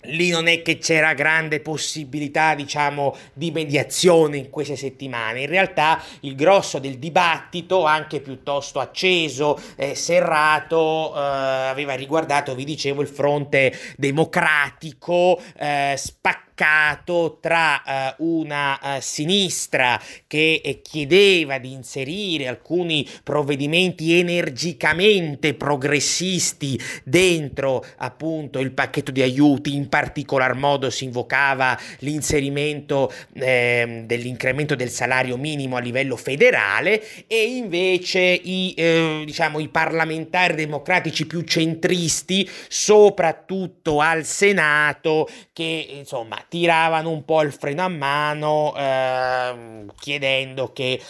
Lì 0.08 0.30
non 0.30 0.46
è 0.46 0.62
che 0.62 0.78
c'era 0.78 1.14
grande 1.14 1.60
possibilità, 1.60 2.54
diciamo, 2.54 3.16
di 3.32 3.50
mediazione 3.50 4.36
in 4.36 4.50
queste 4.50 4.76
settimane. 4.76 5.42
In 5.42 5.48
realtà 5.48 6.02
il 6.20 6.34
grosso 6.34 6.78
del 6.78 6.98
dibattito, 6.98 7.84
anche 7.84 8.20
piuttosto 8.20 8.80
acceso, 8.80 9.60
e 9.76 9.94
serrato, 9.94 11.14
eh, 11.14 11.18
aveva 11.18 11.94
riguardato, 11.94 12.54
vi 12.54 12.64
dicevo, 12.64 13.02
il 13.02 13.08
fronte 13.08 13.76
democratico, 13.96 15.40
eh, 15.58 15.94
spaccato 15.96 16.46
attaccato 16.58 17.38
tra 17.40 17.82
eh, 17.82 18.14
una 18.18 18.96
eh, 18.96 19.00
sinistra 19.00 20.00
che 20.26 20.60
eh, 20.62 20.82
chiedeva 20.82 21.58
di 21.58 21.72
inserire 21.72 22.48
alcuni 22.48 23.08
provvedimenti 23.22 24.18
energicamente 24.18 25.54
progressisti 25.54 26.78
dentro 27.04 27.84
appunto 27.98 28.58
il 28.58 28.72
pacchetto 28.72 29.12
di 29.12 29.22
aiuti, 29.22 29.74
in 29.74 29.88
particolar 29.88 30.54
modo 30.54 30.90
si 30.90 31.04
invocava 31.04 31.78
l'inserimento 32.00 33.12
ehm, 33.34 34.06
dell'incremento 34.06 34.74
del 34.74 34.90
salario 34.90 35.36
minimo 35.36 35.76
a 35.76 35.80
livello 35.80 36.16
federale 36.16 37.26
e 37.26 37.56
invece 37.56 38.20
i, 38.20 38.74
eh, 38.76 39.22
diciamo, 39.24 39.60
i 39.60 39.68
parlamentari 39.68 40.54
democratici 40.54 41.26
più 41.26 41.42
centristi, 41.42 42.48
soprattutto 42.68 44.00
al 44.00 44.24
Senato, 44.24 45.28
che 45.52 45.86
insomma 45.90 46.44
tiravano 46.48 47.10
un 47.10 47.24
po' 47.24 47.42
il 47.42 47.52
freno 47.52 47.82
a 47.82 47.88
mano 47.88 48.74
eh, 48.76 49.84
chiedendo 49.98 50.72
che 50.72 51.00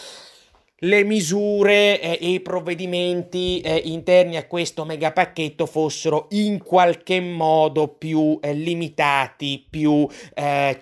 le 0.83 1.03
misure 1.03 1.99
eh, 1.99 2.17
e 2.21 2.31
i 2.31 2.39
provvedimenti 2.39 3.59
eh, 3.61 3.81
interni 3.85 4.37
a 4.37 4.45
questo 4.47 4.85
megapacchetto 4.85 5.65
fossero 5.65 6.27
in 6.31 6.63
qualche 6.63 7.19
modo 7.19 7.87
più 7.89 8.39
eh, 8.41 8.53
limitati, 8.53 9.65
più 9.69 10.07
eh, 10.33 10.79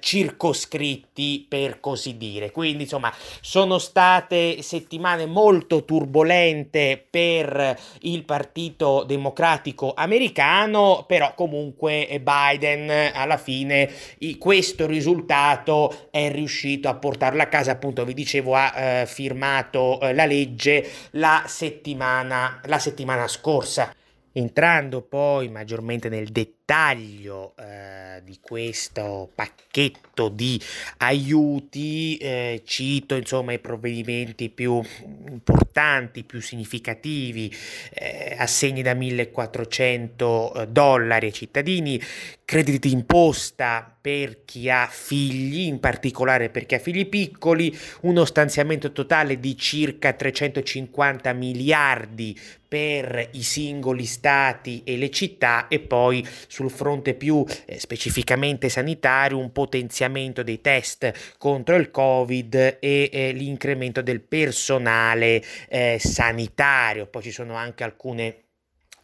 circoscritti 1.17 1.45
per 1.49 1.79
così 1.79 2.17
dire. 2.17 2.51
Quindi 2.51 2.83
insomma 2.83 3.11
sono 3.41 3.79
state 3.79 4.61
settimane 4.61 5.25
molto 5.25 5.83
turbolente 5.83 7.05
per 7.09 7.77
il 8.01 8.23
Partito 8.23 9.03
Democratico 9.03 9.93
americano, 9.95 11.05
però 11.07 11.33
comunque 11.33 12.21
Biden 12.21 13.11
alla 13.13 13.37
fine 13.37 13.89
questo 14.37 14.85
risultato 14.85 16.07
è 16.11 16.31
riuscito 16.31 16.87
a 16.87 16.95
portarlo 16.95 17.41
a 17.41 17.47
casa, 17.47 17.71
appunto 17.71 18.05
vi 18.05 18.13
dicevo 18.13 18.53
ha 18.55 18.73
eh, 18.75 19.05
firmato 19.07 19.99
eh, 19.99 20.13
la 20.13 20.25
legge 20.25 20.85
la 21.11 21.43
settimana, 21.47 22.61
la 22.65 22.79
settimana 22.79 23.27
scorsa. 23.27 23.93
Entrando 24.33 25.01
poi 25.01 25.49
maggiormente 25.49 26.09
nel 26.09 26.27
dettaglio 26.27 26.56
eh, 26.69 28.21
di 28.25 28.39
questo 28.41 29.31
pacchetto 29.33 30.27
di 30.27 30.61
aiuti, 30.97 32.17
eh, 32.17 32.61
cito 32.65 33.15
insomma 33.15 33.53
i 33.53 33.59
provvedimenti 33.59 34.49
più 34.49 34.81
importanti, 35.29 36.25
più 36.25 36.41
significativi, 36.41 37.49
eh, 37.93 38.35
assegni 38.37 38.81
da 38.81 38.93
1400 38.93 40.53
eh, 40.53 40.67
dollari 40.67 41.27
ai 41.27 41.33
cittadini, 41.33 42.01
crediti 42.43 42.89
d'imposta 42.89 43.95
per 43.99 44.43
chi 44.43 44.69
ha 44.69 44.87
figli, 44.89 45.67
in 45.67 45.79
particolare 45.79 46.49
per 46.49 46.65
chi 46.65 46.75
ha 46.75 46.79
figli 46.79 47.07
piccoli, 47.07 47.77
uno 48.01 48.25
stanziamento 48.25 48.91
totale 48.91 49.39
di 49.39 49.57
circa 49.57 50.11
350 50.13 51.31
miliardi 51.33 52.37
per 52.67 53.29
i 53.33 53.43
singoli 53.43 54.05
stati 54.05 54.81
e 54.83 54.97
le 54.97 55.09
città 55.09 55.67
e 55.67 55.79
poi 55.79 56.25
sul 56.57 56.71
fronte 56.71 57.13
più 57.13 57.45
eh, 57.65 57.79
specificamente 57.79 58.67
sanitario 58.69 59.37
un 59.37 59.51
potenziamento 59.51 60.41
dei 60.41 60.59
test 60.59 61.35
contro 61.37 61.75
il 61.75 61.91
covid 61.91 62.77
e 62.79 63.09
eh, 63.11 63.31
l'incremento 63.31 64.01
del 64.01 64.21
personale 64.21 65.43
eh, 65.69 65.97
sanitario. 65.99 67.05
Poi 67.05 67.21
ci 67.21 67.31
sono 67.31 67.53
anche 67.53 67.83
alcune 67.83 68.46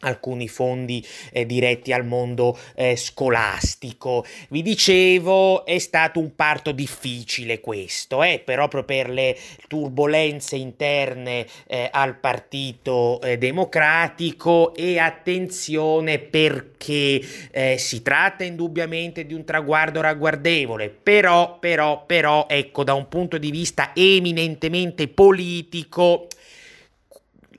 alcuni 0.04 0.48
fondi 0.48 1.04
eh, 1.32 1.46
diretti 1.46 1.92
al 1.92 2.04
mondo 2.04 2.58
eh, 2.76 2.96
scolastico. 2.96 4.24
Vi 4.48 4.62
dicevo, 4.62 5.64
è 5.64 5.78
stato 5.78 6.20
un 6.20 6.34
parto 6.34 6.72
difficile 6.72 7.60
questo, 7.60 8.22
eh, 8.22 8.40
proprio 8.44 8.84
per 8.84 9.08
le 9.08 9.36
turbulenze 9.68 10.56
interne 10.56 11.46
eh, 11.66 11.88
al 11.90 12.18
Partito 12.18 13.20
eh, 13.20 13.38
Democratico 13.38 14.74
e 14.74 14.98
attenzione 14.98 16.18
perché 16.18 17.20
eh, 17.50 17.76
si 17.78 18.02
tratta 18.02 18.44
indubbiamente 18.44 19.26
di 19.26 19.34
un 19.34 19.44
traguardo 19.44 20.00
ragguardevole, 20.00 20.90
però, 20.90 21.58
però, 21.58 22.04
però, 22.04 22.46
ecco, 22.48 22.84
da 22.84 22.94
un 22.94 23.08
punto 23.08 23.38
di 23.38 23.50
vista 23.50 23.92
eminentemente 23.94 25.08
politico, 25.08 26.28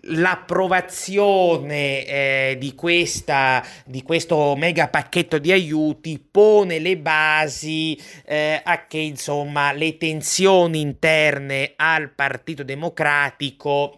l'approvazione 0.08 2.06
eh, 2.06 2.56
di, 2.60 2.76
questa, 2.76 3.66
di 3.86 4.04
questo 4.04 4.56
mega 4.56 4.88
pacchetto 4.88 5.38
di 5.40 5.52
aiuti 5.52 6.20
pone 6.20 6.80
le 6.80 6.98
basi 6.98 8.00
eh, 8.26 8.62
a 8.64 8.86
che 8.86 8.98
insomma 8.98 9.72
le 9.72 9.98
tensioni 9.98 10.82
interne 10.82 11.74
al 11.76 12.12
Partito 12.12 12.64
Democratico 12.64 13.98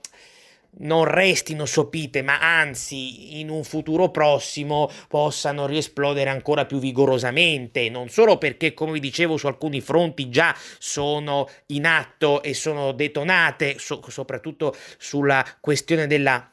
non 0.79 1.05
restino 1.05 1.65
sopite, 1.65 2.21
ma 2.21 2.39
anzi 2.39 3.39
in 3.39 3.49
un 3.49 3.63
futuro 3.63 4.09
prossimo 4.09 4.89
possano 5.07 5.65
riesplodere 5.65 6.29
ancora 6.29 6.65
più 6.65 6.79
vigorosamente, 6.79 7.89
non 7.89 8.09
solo 8.09 8.37
perché, 8.37 8.73
come 8.73 8.93
vi 8.93 8.99
dicevo, 8.99 9.37
su 9.37 9.47
alcuni 9.47 9.81
fronti 9.81 10.29
già 10.29 10.55
sono 10.77 11.47
in 11.67 11.85
atto 11.85 12.41
e 12.41 12.53
sono 12.53 12.91
detonate, 12.91 13.77
so- 13.79 14.01
soprattutto 14.07 14.75
sulla 14.97 15.45
questione 15.59 16.07
della 16.07 16.51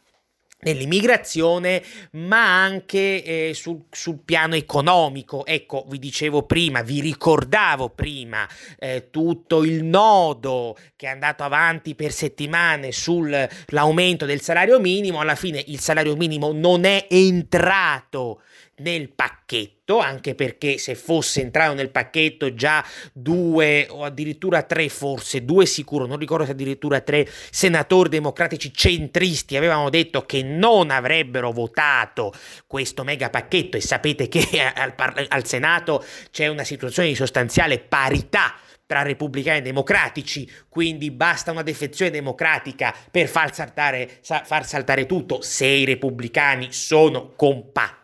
nell'immigrazione, 0.65 1.83
ma 2.13 2.63
anche 2.63 3.23
eh, 3.23 3.55
sul, 3.55 3.85
sul, 3.91 4.19
piano 4.25 4.55
economico. 4.55 5.47
Ecco, 5.47 5.85
vi 5.89 5.99
dicevo 5.99 6.43
prima, 6.43 6.83
vi 6.83 7.01
ricordavo 7.01 7.91
prima 7.91 8.49
eh, 8.79 9.09
tutto 9.11 9.63
il 9.65 9.85
nodo 9.85 10.77
che 10.97 11.07
è 11.07 11.11
andato 11.11 11.43
avanti 11.43 11.95
per 11.95 12.13
settimane 12.13 12.93
sull'aumento 12.93 14.27
del 14.27 14.41
salario 14.41 14.81
minimo. 14.81 15.21
Alla 15.21 15.35
fine 15.35 15.63
il 15.67 15.81
salario 15.81 16.17
minimo 16.17 16.53
non 16.53 16.85
è 16.85 17.07
entrato 17.09 18.41
nel 18.77 19.11
pacchetto, 19.11 19.99
anche 19.99 20.35
perché 20.35 20.79
se 20.79 20.95
fosse 20.95 21.41
entrato 21.41 21.75
nel 21.75 21.91
pacchetto 21.91 22.55
già 22.55 22.85
due 23.13 23.87
o 23.89 24.05
addirittura 24.05 24.63
tre, 24.63 24.89
forse 24.89 25.45
due 25.45 25.67
sicuro, 25.67 26.07
non 26.07 26.19
ricordo 26.19 26.45
se 26.45 26.53
addirittura 26.53 27.01
tre 27.01 27.29
senatori 27.51 28.09
democratici 28.09 28.73
centristi 28.73 29.57
avevano 29.57 29.91
detto 29.91 30.25
che 30.27 30.43
non 30.43 30.91
avrebbero 30.91 31.53
votato 31.53 32.33
questo 32.67 33.05
mega 33.05 33.31
pacchetto 33.31 33.77
e 33.77 33.81
sapete 33.81 34.29
che 34.29 34.47
al, 34.75 34.95
al 35.29 35.47
Senato 35.47 36.05
c'è 36.31 36.47
una 36.47 36.65
situazione 36.65 37.09
di 37.09 37.15
sostanziale 37.15 37.79
parità 37.79 38.55
tra 38.87 39.03
repubblicani 39.03 39.59
e 39.59 39.63
democratici, 39.63 40.51
quindi 40.69 41.11
basta 41.11 41.51
una 41.51 41.63
defezione 41.63 42.11
democratica 42.11 42.95
per 43.11 43.29
far 43.29 43.55
saltare, 43.55 44.21
far 44.23 44.67
saltare 44.67 45.07
tutto 45.07 45.41
se 45.41 45.67
i 45.67 45.85
repubblicani 45.85 46.73
sono 46.73 47.33
compatti. 47.35 48.04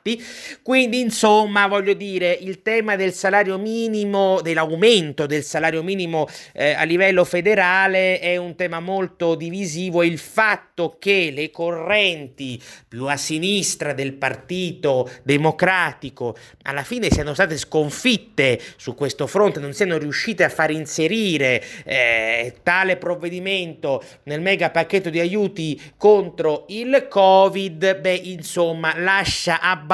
Quindi, 0.62 1.00
insomma, 1.00 1.66
voglio 1.66 1.92
dire, 1.92 2.33
il 2.33 2.62
tema 2.62 2.97
del 2.97 3.12
salario 3.12 3.59
minimo, 3.59 4.40
dell'aumento 4.40 5.26
del 5.26 5.42
salario 5.42 5.83
minimo 5.83 6.26
eh, 6.54 6.73
a 6.73 6.85
livello 6.85 7.25
federale 7.25 8.19
è 8.19 8.37
un 8.37 8.54
tema 8.57 8.80
molto 8.80 9.35
divisivo. 9.35 10.03
Il 10.03 10.18
fatto 10.18 10.96
che 10.98 11.31
le 11.35 11.51
correnti 11.51 12.61
più 12.88 13.05
a 13.07 13.16
sinistra 13.16 13.92
del 13.92 14.14
Partito 14.14 15.11
Democratico 15.22 16.35
alla 16.62 16.83
fine 16.83 17.11
siano 17.11 17.35
state 17.35 17.59
sconfitte 17.59 18.59
su 18.77 18.94
questo 18.94 19.27
fronte, 19.27 19.61
non 19.61 19.74
siano 19.74 19.98
riuscite 19.98 20.44
a 20.44 20.48
far 20.48 20.70
inserire 20.70 21.62
eh, 21.85 22.55
tale 22.62 22.96
provvedimento 22.96 24.03
nel 24.24 24.40
mega 24.40 24.70
pacchetto 24.70 25.11
di 25.11 25.20
aiuti 25.20 25.81
contro 25.98 26.64
il 26.68 27.07
Covid, 27.09 28.01
beh, 28.01 28.20
insomma, 28.24 28.94
lascia 28.96 29.61
abbastanza 29.61 29.88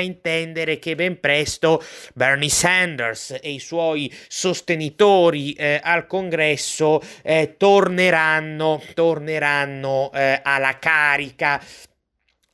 intendere 0.00 0.78
che 0.78 0.94
ben 0.94 1.20
presto 1.20 1.82
Bernie 2.14 2.48
Sanders 2.48 3.38
e 3.42 3.52
i 3.52 3.58
suoi 3.58 4.12
sostenitori 4.28 5.52
eh, 5.52 5.80
al 5.82 6.06
congresso 6.06 7.02
eh, 7.22 7.54
torneranno, 7.56 8.80
torneranno 8.94 10.10
eh, 10.14 10.40
alla 10.42 10.78
carica. 10.78 11.62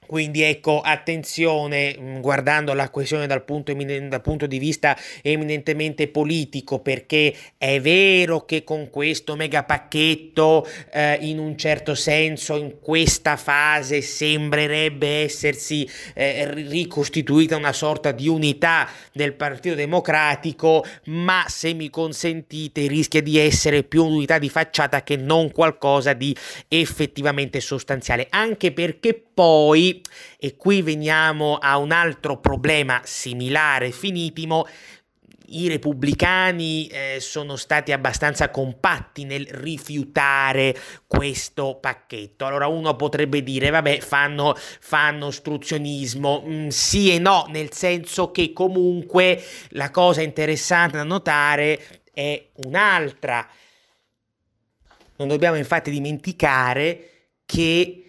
Quindi 0.04 0.42
ecco, 0.42 0.80
attenzione, 0.80 1.96
mm, 1.98 2.20
guardando 2.20 2.74
la 2.74 2.90
questione 2.90 3.26
dal 3.26 3.44
punto, 3.44 3.72
dal 3.72 4.20
punto, 4.20 4.46
di 4.46 4.58
vista 4.58 4.96
eminentemente 5.22 6.08
politico, 6.08 6.80
perché 6.80 7.34
è 7.56 7.80
vero 7.80 8.44
che 8.44 8.64
con 8.64 8.90
questo 8.90 9.36
mega 9.36 9.62
pacchetto, 9.62 10.68
eh, 10.92 11.18
in 11.22 11.38
un 11.38 11.56
certo 11.56 11.94
senso, 11.94 12.56
in 12.56 12.80
questa 12.80 13.36
fase 13.36 14.02
sembrerebbe 14.02 15.22
essersi 15.22 15.88
eh, 16.14 16.52
ricostituita 16.52 17.56
una 17.56 17.72
sorta 17.72 18.10
di 18.10 18.28
unità 18.28 18.90
del 19.12 19.32
Partito 19.32 19.76
Democratico, 19.76 20.84
ma 21.04 21.44
se 21.46 21.72
mi 21.72 21.88
consentite 21.88 22.86
rischia 22.86 23.22
di 23.22 23.38
essere 23.38 23.82
più 23.84 24.04
unità 24.04 24.38
di 24.38 24.50
facciata 24.50 25.02
che 25.02 25.16
non 25.16 25.52
qualcosa 25.52 26.12
di 26.12 26.36
effettivamente 26.68 27.60
sostanziale, 27.60 28.26
anche 28.28 28.72
perché 28.72 29.14
poi 29.32 30.01
e 30.38 30.56
qui 30.56 30.82
veniamo 30.82 31.56
a 31.56 31.76
un 31.78 31.92
altro 31.92 32.38
problema 32.38 33.00
similare, 33.04 33.90
finitimo, 33.90 34.66
i 35.52 35.68
repubblicani 35.68 36.86
eh, 36.86 37.16
sono 37.20 37.56
stati 37.56 37.92
abbastanza 37.92 38.50
compatti 38.50 39.24
nel 39.24 39.46
rifiutare 39.46 40.74
questo 41.06 41.78
pacchetto. 41.80 42.46
Allora 42.46 42.66
uno 42.66 42.94
potrebbe 42.96 43.42
dire, 43.42 43.70
vabbè, 43.70 44.00
fanno, 44.00 44.54
fanno 44.56 45.26
ostruzionismo. 45.26 46.44
Mm, 46.46 46.68
sì 46.68 47.14
e 47.14 47.18
no, 47.18 47.46
nel 47.48 47.72
senso 47.72 48.30
che 48.30 48.52
comunque 48.52 49.42
la 49.70 49.90
cosa 49.90 50.22
interessante 50.22 50.96
da 50.96 51.04
notare 51.04 52.02
è 52.12 52.48
un'altra. 52.64 53.46
Non 55.16 55.28
dobbiamo 55.28 55.56
infatti 55.56 55.90
dimenticare 55.90 57.08
che 57.44 58.02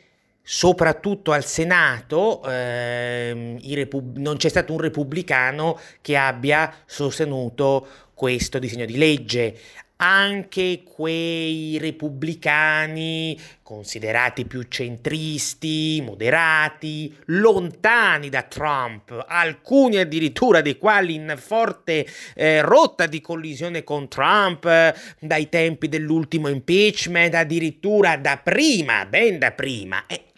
soprattutto 0.43 1.32
al 1.32 1.45
Senato 1.45 2.43
ehm, 2.43 3.60
repub- 3.73 4.17
non 4.17 4.36
c'è 4.36 4.49
stato 4.49 4.73
un 4.73 4.79
repubblicano 4.79 5.79
che 6.01 6.17
abbia 6.17 6.73
sostenuto 6.86 7.88
questo 8.13 8.60
disegno 8.60 8.86
di 8.86 8.97
legge. 8.97 9.58
Anche 9.95 10.84
quei 10.84 11.77
repubblicani 11.79 13.39
considerati 13.62 14.45
più 14.45 14.63
centristi, 14.67 16.01
moderati, 16.01 17.15
lontani 17.27 18.27
da 18.27 18.41
Trump, 18.41 19.23
alcuni 19.25 19.97
addirittura 19.97 20.62
dei 20.62 20.77
quali 20.77 21.13
in 21.13 21.36
forte 21.38 22.06
eh, 22.36 22.62
rotta 22.62 23.08
di 23.08 23.21
collisione 23.21 23.86
con 23.86 24.10
Trump 24.10 24.65
eh, 24.65 24.93
dai 25.19 25.47
tempi 25.47 25.88
dell'ultimo 25.88 26.49
impeachment, 26.49 27.34
addirittura 27.36 28.17
da 28.17 28.38
prima, 28.43 29.06
ben 29.06 29.39
da 29.39 29.51
prima. 29.51 30.06
Eh, 30.08 30.32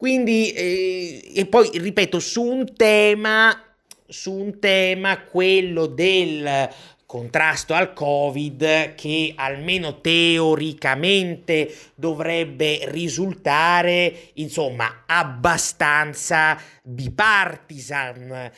quindi, 0.00 0.50
eh, 0.52 1.30
e 1.34 1.44
poi 1.44 1.68
ripeto, 1.74 2.20
su 2.20 2.42
un 2.42 2.72
tema, 2.74 3.54
su 4.08 4.32
un 4.32 4.58
tema, 4.58 5.20
quello 5.20 5.84
del 5.84 6.70
contrasto 7.04 7.74
al 7.74 7.92
Covid 7.92 8.94
che 8.94 9.34
almeno 9.36 10.00
teoricamente 10.00 11.70
dovrebbe 11.94 12.80
risultare 12.84 14.30
insomma 14.34 15.02
abbastanza 15.04 16.58
bipartisan 16.82 18.50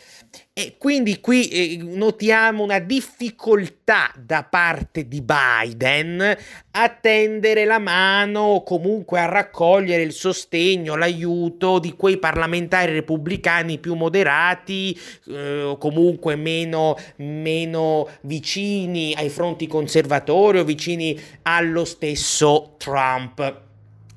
e 0.55 0.75
quindi 0.77 1.19
qui 1.19 1.49
eh, 1.49 1.79
notiamo 1.81 2.63
una 2.63 2.79
difficoltà 2.79 4.13
da 4.19 4.43
parte 4.43 5.09
di 5.09 5.23
Biden 5.23 6.37
a 6.73 6.89
tendere 6.91 7.65
la 7.65 7.79
mano 7.79 8.41
o 8.41 8.63
comunque 8.63 9.19
a 9.19 9.25
raccogliere 9.25 10.03
il 10.03 10.13
sostegno, 10.13 10.95
l'aiuto 10.95 11.79
di 11.79 11.95
quei 11.95 12.19
parlamentari 12.19 12.93
repubblicani 12.93 13.79
più 13.79 13.95
moderati 13.95 14.95
eh, 15.29 15.75
comunque 15.79 16.37
meno, 16.37 16.99
meno 17.17 18.09
vicini 18.21 19.15
ai 19.17 19.31
fronti 19.31 19.67
conservatori 19.67 20.59
o 20.59 20.65
vicini 20.65 21.19
allo 21.45 21.87
stesso 21.87 22.75
Trump. 22.77 23.61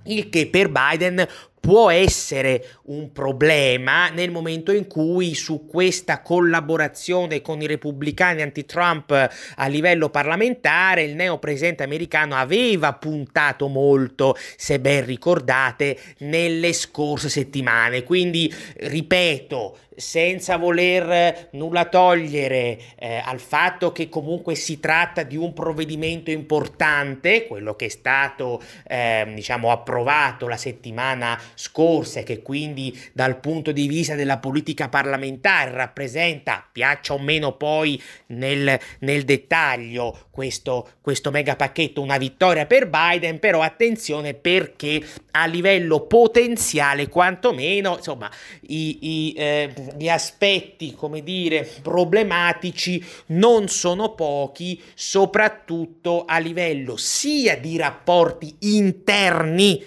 Il 0.08 0.30
che 0.30 0.48
per 0.48 0.70
Biden 0.70 1.26
può 1.66 1.90
essere 1.90 2.64
un 2.84 3.12
problema 3.12 4.10
nel 4.10 4.30
momento 4.30 4.72
in 4.72 4.86
cui 4.86 5.34
su 5.34 5.66
questa 5.66 6.22
collaborazione 6.22 7.42
con 7.42 7.60
i 7.60 7.66
repubblicani 7.66 8.44
anti-Trump 8.44 9.30
a 9.56 9.66
livello 9.66 10.12
parlamentare 10.12 11.02
il 11.02 11.16
neo 11.16 11.40
presidente 11.40 11.82
americano 11.82 12.36
aveva 12.36 12.94
puntato 12.94 13.68
molto, 13.68 14.38
se 14.56 14.80
ben 14.80 15.06
ricordate, 15.06 15.98
nelle 16.20 16.72
scorse 16.72 17.30
settimane. 17.30 18.04
Quindi, 18.04 18.54
ripeto, 18.76 19.78
senza 19.96 20.58
voler 20.58 21.50
nulla 21.52 21.86
togliere 21.86 22.78
eh, 22.98 23.22
al 23.24 23.40
fatto 23.40 23.92
che 23.92 24.10
comunque 24.10 24.56
si 24.56 24.80
tratta 24.80 25.24
di 25.24 25.38
un 25.38 25.54
provvedimento 25.54 26.32
importante, 26.32 27.48
quello 27.48 27.76
che 27.76 27.86
è 27.86 27.90
stato 27.90 28.62
eh, 28.88 29.32
diciamo 29.34 29.72
approvato 29.72 30.48
la 30.48 30.58
settimana 30.58 31.40
scorsa 31.56 32.24
che 32.24 32.42
quindi 32.42 32.98
dal 33.14 33.40
punto 33.40 33.72
di 33.72 33.88
vista 33.88 34.16
della 34.16 34.38
politica 34.38 34.90
parlamentare 34.90 35.72
rappresenta, 35.72 36.68
piaccia 36.72 37.14
o 37.14 37.20
meno 37.20 37.54
poi 37.54 38.02
nel, 38.28 38.80
nel 39.00 39.24
dettaglio, 39.24 40.28
questo, 40.30 40.90
questo 41.02 41.32
mega 41.32 41.56
pacchetto, 41.56 42.02
una 42.02 42.18
vittoria 42.18 42.66
per 42.66 42.88
Biden, 42.90 43.40
però 43.40 43.62
attenzione 43.62 44.34
perché 44.34 45.04
a 45.32 45.46
livello 45.46 46.02
potenziale 46.02 47.10
quantomeno 47.10 47.96
insomma 47.98 48.30
i, 48.68 48.98
i 49.02 49.34
eh, 49.36 49.74
gli 49.98 50.10
aspetti, 50.10 50.94
come 50.94 51.24
dire, 51.24 51.68
problematici 51.82 53.04
non 53.28 53.68
sono 53.68 54.14
pochi, 54.14 54.82
soprattutto 54.94 56.26
a 56.26 56.38
livello 56.38 56.98
sia 56.98 57.58
di 57.58 57.78
rapporti 57.78 58.56
interni 58.60 59.84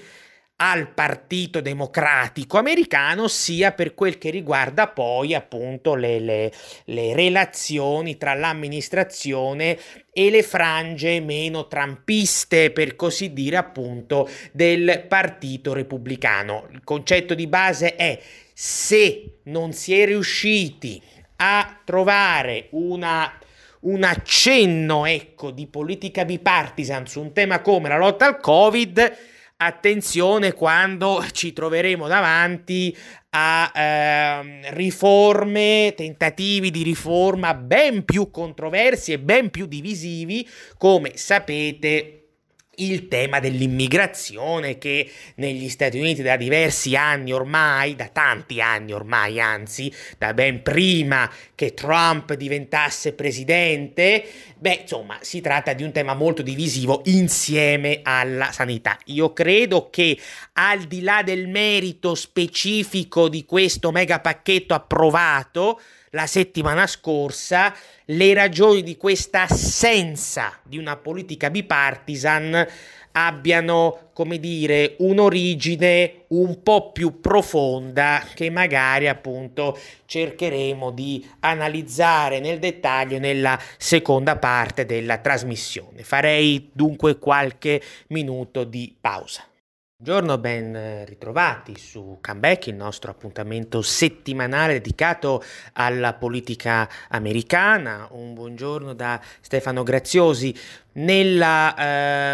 al 0.60 0.88
Partito 0.92 1.60
Democratico 1.60 2.58
americano, 2.58 3.28
sia 3.28 3.72
per 3.72 3.94
quel 3.94 4.18
che 4.18 4.30
riguarda 4.30 4.88
poi 4.88 5.34
appunto 5.34 5.94
le, 5.94 6.18
le, 6.18 6.52
le 6.84 7.14
relazioni 7.14 8.16
tra 8.16 8.34
l'amministrazione 8.34 9.78
e 10.12 10.30
le 10.30 10.42
frange 10.42 11.20
meno 11.20 11.68
trampiste, 11.68 12.72
per 12.72 12.96
così 12.96 13.32
dire, 13.32 13.56
appunto, 13.56 14.28
del 14.50 15.04
Partito 15.06 15.72
Repubblicano. 15.72 16.66
Il 16.72 16.82
concetto 16.82 17.34
di 17.34 17.46
base 17.46 17.94
è 17.94 18.20
se 18.52 19.38
non 19.44 19.72
si 19.72 19.96
è 19.98 20.06
riusciti 20.06 21.00
a 21.36 21.80
trovare 21.84 22.66
una 22.70 23.32
un 23.80 24.02
accenno 24.02 25.06
ecco, 25.06 25.52
di 25.52 25.68
politica 25.68 26.24
bipartisan 26.24 27.06
su 27.06 27.20
un 27.20 27.32
tema 27.32 27.60
come 27.60 27.88
la 27.88 27.96
lotta 27.96 28.26
al 28.26 28.40
Covid, 28.40 29.16
attenzione 29.60 30.52
quando 30.52 31.24
ci 31.32 31.52
troveremo 31.52 32.06
davanti 32.06 32.96
a 33.30 33.70
eh, 33.74 34.74
riforme, 34.74 35.94
tentativi 35.96 36.70
di 36.70 36.82
riforma 36.82 37.54
ben 37.54 38.04
più 38.04 38.30
controversi 38.30 39.12
e 39.12 39.18
ben 39.18 39.50
più 39.50 39.66
divisivi, 39.66 40.48
come 40.76 41.16
sapete 41.16 42.17
il 42.78 43.08
tema 43.08 43.40
dell'immigrazione 43.40 44.78
che 44.78 45.10
negli 45.36 45.68
Stati 45.68 45.98
Uniti 45.98 46.22
da 46.22 46.36
diversi 46.36 46.96
anni 46.96 47.32
ormai, 47.32 47.94
da 47.94 48.08
tanti 48.08 48.60
anni 48.60 48.92
ormai, 48.92 49.40
anzi, 49.40 49.92
da 50.18 50.34
ben 50.34 50.62
prima 50.62 51.30
che 51.54 51.74
Trump 51.74 52.34
diventasse 52.34 53.12
presidente, 53.12 54.24
beh, 54.56 54.80
insomma, 54.82 55.18
si 55.20 55.40
tratta 55.40 55.72
di 55.72 55.82
un 55.82 55.92
tema 55.92 56.14
molto 56.14 56.42
divisivo 56.42 57.02
insieme 57.06 58.00
alla 58.02 58.52
sanità. 58.52 58.98
Io 59.06 59.32
credo 59.32 59.90
che 59.90 60.18
al 60.54 60.82
di 60.82 61.02
là 61.02 61.22
del 61.22 61.48
merito 61.48 62.14
specifico 62.14 63.28
di 63.28 63.44
questo 63.44 63.90
mega 63.90 64.20
pacchetto 64.20 64.74
approvato, 64.74 65.80
la 66.10 66.26
settimana 66.26 66.86
scorsa, 66.86 67.74
le 68.06 68.34
ragioni 68.34 68.82
di 68.82 68.96
questa 68.96 69.42
assenza 69.42 70.58
di 70.62 70.78
una 70.78 70.96
politica 70.96 71.50
bipartisan 71.50 72.66
abbiano, 73.12 74.10
come 74.12 74.38
dire, 74.38 74.94
un'origine 74.98 76.24
un 76.28 76.62
po' 76.62 76.92
più 76.92 77.20
profonda 77.20 78.24
che 78.34 78.50
magari 78.50 79.08
appunto 79.08 79.78
cercheremo 80.06 80.90
di 80.90 81.28
analizzare 81.40 82.38
nel 82.38 82.58
dettaglio 82.58 83.18
nella 83.18 83.58
seconda 83.76 84.36
parte 84.36 84.86
della 84.86 85.18
trasmissione. 85.18 86.02
Farei 86.04 86.70
dunque 86.72 87.18
qualche 87.18 87.82
minuto 88.08 88.64
di 88.64 88.94
pausa. 88.98 89.44
Buongiorno, 90.00 90.38
ben 90.38 91.04
ritrovati 91.06 91.76
su 91.76 92.18
Comeback, 92.20 92.68
il 92.68 92.76
nostro 92.76 93.10
appuntamento 93.10 93.82
settimanale 93.82 94.74
dedicato 94.74 95.42
alla 95.72 96.14
politica 96.14 96.88
americana. 97.08 98.06
Un 98.12 98.32
buongiorno 98.32 98.94
da 98.94 99.20
Stefano 99.40 99.82
Graziosi. 99.82 100.56
Nella 100.98 101.76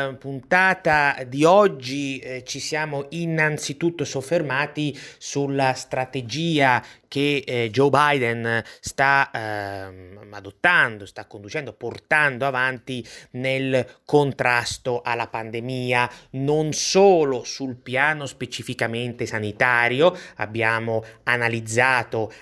eh, 0.08 0.14
puntata 0.14 1.22
di 1.26 1.44
oggi 1.44 2.18
eh, 2.18 2.44
ci 2.44 2.60
siamo 2.60 3.06
innanzitutto 3.10 4.06
soffermati 4.06 4.98
sulla 5.18 5.74
strategia 5.74 6.82
che 7.06 7.44
eh, 7.46 7.68
Joe 7.70 7.90
Biden 7.90 8.64
sta 8.80 9.30
ehm, 9.30 10.28
adottando, 10.30 11.04
sta 11.04 11.26
conducendo, 11.26 11.74
portando 11.74 12.46
avanti 12.46 13.06
nel 13.32 14.00
contrasto 14.06 15.02
alla 15.02 15.28
pandemia, 15.28 16.10
non 16.30 16.72
solo 16.72 17.44
sul 17.44 17.76
piano 17.76 18.24
specificamente 18.24 19.26
sanitario, 19.26 20.16
abbiamo 20.36 21.04
analizzato 21.24 22.32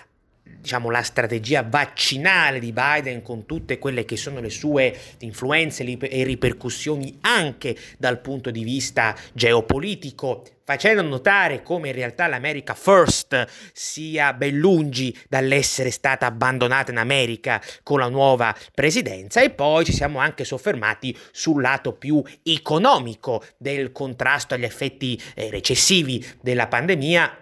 diciamo, 0.63 0.91
la 0.91 1.03
strategia 1.03 1.63
vaccinale 1.63 2.61
di 2.61 2.73
Biden 2.73 3.23
con 3.23 3.47
tutte 3.47 3.79
quelle 3.79 4.05
che 4.05 4.17
sono 4.17 4.41
le 4.41 4.51
sue 4.51 4.97
influenze 5.19 5.85
e 5.85 6.25
ripercussioni 6.25 7.19
anche 7.23 7.77
dal 7.99 8.21
punto 8.21 8.51
di 8.51 8.63
vista 8.63 9.15
geopolitico, 9.33 10.45
facendo 10.65 11.03
notare 11.03 11.63
come 11.63 11.89
in 11.89 11.95
realtà 11.95 12.29
l'America 12.29 12.75
First 12.75 13.47
sia 13.73 14.33
ben 14.35 14.57
lungi 14.57 15.17
dall'essere 15.29 15.91
stata 15.91 16.27
abbandonata 16.27 16.93
in 16.93 16.99
America 16.99 17.61
con 17.83 17.99
la 17.99 18.09
nuova 18.09 18.57
presidenza. 18.73 19.43
E 19.43 19.51
poi 19.51 19.85
ci 19.85 19.93
siamo 19.93 20.21
anche 20.21 20.45
soffermati 20.45 21.17
sul 21.33 21.61
lato 21.61 21.93
più 21.93 22.23
economico 22.45 23.45
del 23.57 23.91
contrasto 23.91 24.55
agli 24.55 24.65
effetti 24.65 25.21
eh, 25.35 25.51
recessivi 25.51 26.25
della 26.41 26.69
pandemia 26.69 27.39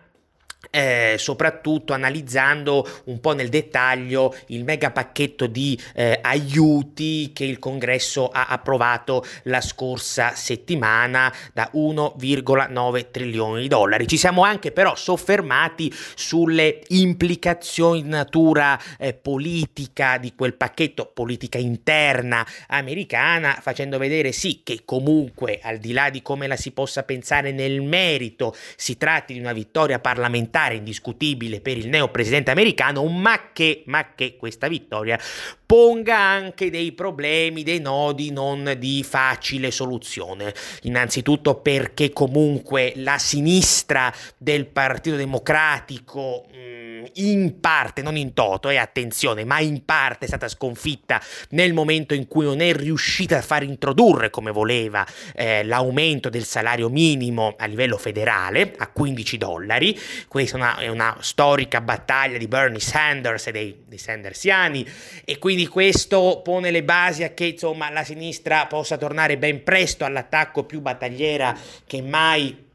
eh, 0.70 1.16
soprattutto 1.18 1.92
analizzando 1.94 2.87
un 3.05 3.20
po' 3.20 3.33
nel 3.33 3.49
dettaglio 3.49 4.35
il 4.46 4.64
mega 4.64 4.90
pacchetto 4.90 5.46
di 5.46 5.81
eh, 5.94 6.18
aiuti 6.23 7.33
che 7.33 7.44
il 7.44 7.59
congresso 7.59 8.29
ha 8.29 8.46
approvato 8.46 9.25
la 9.44 9.61
scorsa 9.61 10.35
settimana 10.35 11.33
da 11.53 11.70
1,9 11.75 13.11
trilioni 13.11 13.62
di 13.62 13.68
dollari. 13.68 14.07
Ci 14.07 14.16
siamo 14.16 14.44
anche 14.44 14.70
però 14.70 14.94
soffermati 14.94 15.92
sulle 16.14 16.81
implicazioni 16.88 18.03
di 18.03 18.09
natura 18.09 18.79
eh, 18.99 19.14
politica 19.14 20.18
di 20.18 20.35
quel 20.35 20.55
pacchetto, 20.55 21.11
politica 21.12 21.59
interna 21.59 22.46
americana, 22.68 23.59
facendo 23.61 23.99
vedere 23.99 24.33
sì 24.33 24.61
che 24.62 24.83
comunque 24.85 25.59
al 25.62 25.79
di 25.79 25.92
là 25.92 26.11
di 26.11 26.23
come 26.23 26.46
la 26.46 26.57
si 26.57 26.73
possa 26.73 27.03
pensare 27.03 27.53
nel 27.53 27.81
merito, 27.81 28.55
si 28.77 28.96
tratti 28.96 29.33
di 29.33 29.40
una 29.40 29.53
vittoria 29.53 29.99
parlamentare 29.99 30.49
parlamentare 30.50 30.74
indiscutibile 30.74 31.60
per 31.60 31.78
il 31.78 31.88
neo 31.88 32.08
presidente 32.08 32.50
americano, 32.50 33.04
ma 33.06 33.52
che, 33.52 33.84
ma 33.86 34.14
che 34.14 34.36
questa 34.36 34.68
vittoria 34.68 35.18
ponga 35.64 36.18
anche 36.18 36.68
dei 36.68 36.92
problemi, 36.92 37.62
dei 37.62 37.80
nodi 37.80 38.32
non 38.32 38.74
di 38.76 39.04
facile 39.04 39.70
soluzione. 39.70 40.52
Innanzitutto 40.82 41.54
perché 41.54 42.12
comunque 42.12 42.92
la 42.96 43.18
sinistra 43.18 44.12
del 44.36 44.66
Partito 44.66 45.16
Democratico 45.16 46.46
mh, 46.50 46.56
mm, 46.58 46.89
in 47.14 47.60
parte, 47.60 48.02
non 48.02 48.16
in 48.16 48.32
toto, 48.34 48.68
e 48.68 48.74
eh, 48.74 48.78
attenzione, 48.78 49.44
ma 49.44 49.60
in 49.60 49.84
parte 49.84 50.24
è 50.24 50.28
stata 50.28 50.48
sconfitta 50.48 51.20
nel 51.50 51.72
momento 51.72 52.14
in 52.14 52.26
cui 52.26 52.44
non 52.44 52.60
è 52.60 52.72
riuscita 52.72 53.38
a 53.38 53.42
far 53.42 53.62
introdurre 53.62 54.30
come 54.30 54.50
voleva 54.50 55.06
eh, 55.34 55.64
l'aumento 55.64 56.28
del 56.28 56.44
salario 56.44 56.88
minimo 56.88 57.54
a 57.58 57.66
livello 57.66 57.96
federale 57.96 58.74
a 58.76 58.88
15 58.88 59.36
dollari. 59.36 59.98
Questa 60.28 60.56
è 60.56 60.60
una, 60.60 60.76
è 60.78 60.88
una 60.88 61.16
storica 61.20 61.80
battaglia 61.80 62.38
di 62.38 62.48
Bernie 62.48 62.80
Sanders 62.80 63.46
e 63.48 63.52
dei, 63.52 63.82
dei 63.86 63.98
Sandersiani 63.98 64.86
e 65.24 65.38
quindi 65.38 65.66
questo 65.66 66.40
pone 66.42 66.70
le 66.70 66.82
basi 66.82 67.24
a 67.24 67.30
che 67.30 67.46
insomma 67.46 67.90
la 67.90 68.04
sinistra 68.04 68.66
possa 68.66 68.96
tornare 68.96 69.38
ben 69.38 69.62
presto 69.62 70.04
all'attacco 70.04 70.64
più 70.64 70.80
battagliera 70.80 71.56
che 71.86 72.02
mai 72.02 72.68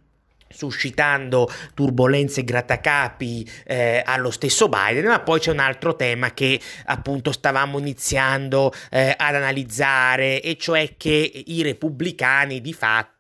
suscitando 0.56 1.50
turbolenze 1.74 2.42
e 2.42 2.44
grattacapi 2.44 3.50
eh, 3.66 4.02
allo 4.06 4.32
stesso 4.32 4.70
Biden, 4.70 5.06
ma 5.06 5.20
poi 5.20 5.40
c'è 5.40 5.52
un 5.52 5.60
altro 5.60 5.96
tema 5.96 6.32
che 6.34 6.60
appunto 6.86 7.32
stavamo 7.32 7.78
iniziando 7.78 8.72
eh, 8.90 9.14
ad 9.18 9.36
analizzare, 9.36 10.42
e 10.42 10.58
cioè 10.58 10.96
che 10.98 11.44
i 11.46 11.62
repubblicani 11.62 12.62
di 12.62 12.74
fatto 12.74 13.15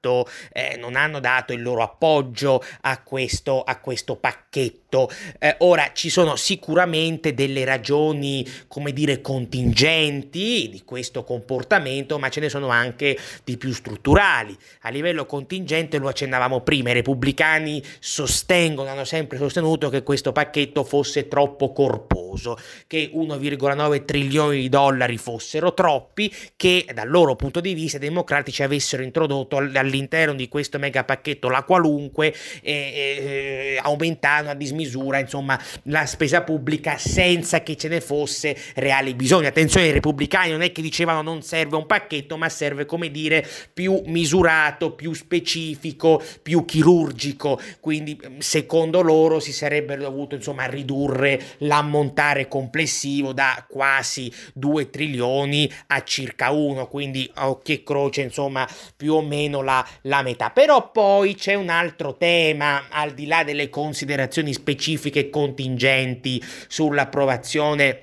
eh, 0.51 0.77
non 0.77 0.95
hanno 0.95 1.19
dato 1.19 1.53
il 1.53 1.61
loro 1.61 1.81
appoggio 1.81 2.63
a 2.81 3.01
questo, 3.01 3.63
a 3.63 3.79
questo 3.79 4.15
pacchetto. 4.15 5.09
Eh, 5.39 5.55
ora 5.59 5.91
ci 5.93 6.09
sono 6.09 6.35
sicuramente 6.35 7.33
delle 7.33 7.65
ragioni, 7.65 8.47
come 8.67 8.93
dire, 8.93 9.21
contingenti 9.21 10.69
di 10.71 10.83
questo 10.85 11.23
comportamento, 11.23 12.19
ma 12.19 12.29
ce 12.29 12.39
ne 12.39 12.49
sono 12.49 12.69
anche 12.69 13.17
di 13.43 13.57
più 13.57 13.73
strutturali. 13.73 14.55
A 14.81 14.89
livello 14.89 15.25
contingente 15.25 15.97
lo 15.97 16.07
accennavamo 16.07 16.61
prima, 16.61 16.91
i 16.91 16.93
repubblicani 16.93 17.83
sostengono, 17.99 18.89
hanno 18.89 19.03
sempre 19.03 19.37
sostenuto 19.37 19.89
che 19.89 20.03
questo 20.03 20.31
pacchetto 20.31 20.83
fosse 20.83 21.27
troppo 21.27 21.71
corposo, 21.71 22.57
che 22.87 23.11
1,9 23.13 24.05
trilioni 24.05 24.61
di 24.61 24.69
dollari 24.69 25.17
fossero 25.17 25.73
troppi, 25.73 26.33
che 26.55 26.85
dal 26.93 27.09
loro 27.09 27.35
punto 27.35 27.59
di 27.59 27.73
vista 27.73 27.97
i 27.97 28.01
democratici 28.01 28.63
avessero 28.63 29.03
introdotto 29.03 29.59
all'interno 29.95 30.34
di 30.34 30.47
questo 30.47 30.77
mega 30.77 31.03
pacchetto 31.03 31.49
la 31.49 31.63
qualunque, 31.63 32.34
eh, 32.62 32.71
eh, 32.71 33.79
aumentando 33.81 34.51
a 34.51 34.53
dismisura 34.53 34.84
misura 34.86 35.19
insomma 35.19 35.60
la 35.84 36.05
spesa 36.05 36.43
pubblica 36.43 36.97
senza 36.97 37.62
che 37.63 37.75
ce 37.75 37.88
ne 37.88 38.01
fosse 38.01 38.55
reali 38.75 39.13
bisogni. 39.13 39.47
Attenzione, 39.47 39.88
i 39.88 39.91
repubblicani 39.91 40.51
non 40.51 40.62
è 40.62 40.71
che 40.71 40.81
dicevano 40.81 41.21
non 41.21 41.41
serve 41.41 41.75
un 41.75 41.86
pacchetto, 41.86 42.38
ma 42.38 42.49
serve 42.49 42.86
come 42.86 43.10
dire 43.10 43.45
più 43.73 44.01
misurato, 44.05 44.91
più 44.91 45.13
specifico, 45.13 46.21
più 46.41 46.65
chirurgico. 46.65 47.60
Quindi 47.79 48.19
secondo 48.39 49.01
loro 49.01 49.39
si 49.39 49.51
sarebbe 49.51 49.95
dovuto 49.97 50.36
insomma 50.36 50.65
ridurre 50.65 51.41
l'ammontare 51.60 52.47
complessivo 52.47 53.34
da 53.34 53.65
quasi 53.67 54.31
2 54.53 54.89
trilioni 54.89 55.71
a 55.88 56.03
circa 56.03 56.51
1, 56.51 56.88
quindi 56.88 57.29
a 57.36 57.49
occhio 57.49 57.73
e 57.73 57.84
croce 57.84 58.21
insomma 58.21 58.67
più 58.95 59.13
o 59.13 59.21
meno 59.21 59.62
la, 59.62 59.85
la 60.02 60.21
metà. 60.21 60.52
Però 60.52 60.91
poi 60.91 61.36
c'è 61.36 61.56
un 61.56 61.69
altro 61.69 62.15
tema 62.15 62.86
al 62.89 63.13
di 63.13 63.28
là 63.28 63.43
delle 63.43 63.69
considerazioni 63.69 64.54
specifiche 64.54 64.74
specifiche 64.95 65.30
contingenti 65.30 66.43
sull'approvazione 66.67 68.02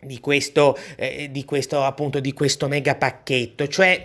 di 0.00 0.18
questo, 0.20 0.76
eh, 0.96 1.28
di 1.30 1.44
questo 1.44 1.82
appunto 1.84 2.20
di 2.20 2.32
questo 2.32 2.68
mega 2.68 2.94
pacchetto, 2.94 3.68
cioè 3.68 4.04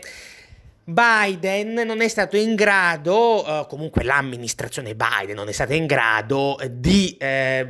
Biden 0.87 1.73
non 1.73 2.01
è 2.01 2.07
stato 2.07 2.37
in 2.37 2.53
grado, 2.53 3.43
uh, 3.43 3.65
comunque 3.65 4.03
l'amministrazione 4.03 4.93
Biden 4.93 5.35
non 5.35 5.47
è 5.47 5.51
stata 5.51 5.73
in 5.73 5.87
grado 5.87 6.59
di 6.69 7.17
eh, 7.17 7.67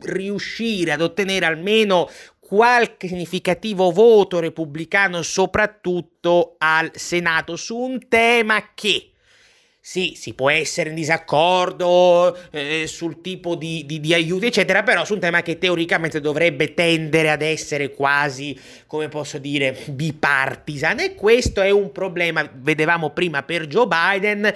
riuscire 0.00 0.90
ad 0.90 1.00
ottenere 1.00 1.46
almeno 1.46 2.10
qualche 2.46 3.08
significativo 3.08 3.90
voto 3.90 4.38
repubblicano, 4.38 5.22
soprattutto 5.22 6.54
al 6.58 6.90
Senato, 6.94 7.56
su 7.56 7.76
un 7.76 8.06
tema 8.08 8.70
che 8.74 9.10
sì, 9.80 10.14
si 10.16 10.34
può 10.34 10.50
essere 10.50 10.88
in 10.88 10.96
disaccordo 10.96 12.36
eh, 12.50 12.86
sul 12.88 13.20
tipo 13.20 13.54
di, 13.54 13.84
di, 13.86 14.00
di, 14.00 14.14
aiuti, 14.14 14.46
eccetera, 14.46 14.82
però 14.82 15.04
su 15.04 15.14
un 15.14 15.20
tema 15.20 15.42
che 15.42 15.58
teoricamente 15.58 16.20
dovrebbe 16.20 16.74
tendere 16.74 17.30
ad 17.30 17.40
essere 17.40 17.94
quasi, 17.94 18.58
come 18.88 19.08
posso 19.08 19.38
dire, 19.38 19.76
bipartisan. 19.86 20.98
E 20.98 21.14
questo 21.14 21.62
è 21.62 21.70
un 21.70 21.92
problema, 21.92 22.50
vedevamo 22.52 23.10
prima 23.10 23.44
per 23.44 23.68
Joe 23.68 23.86
Biden, 23.86 24.52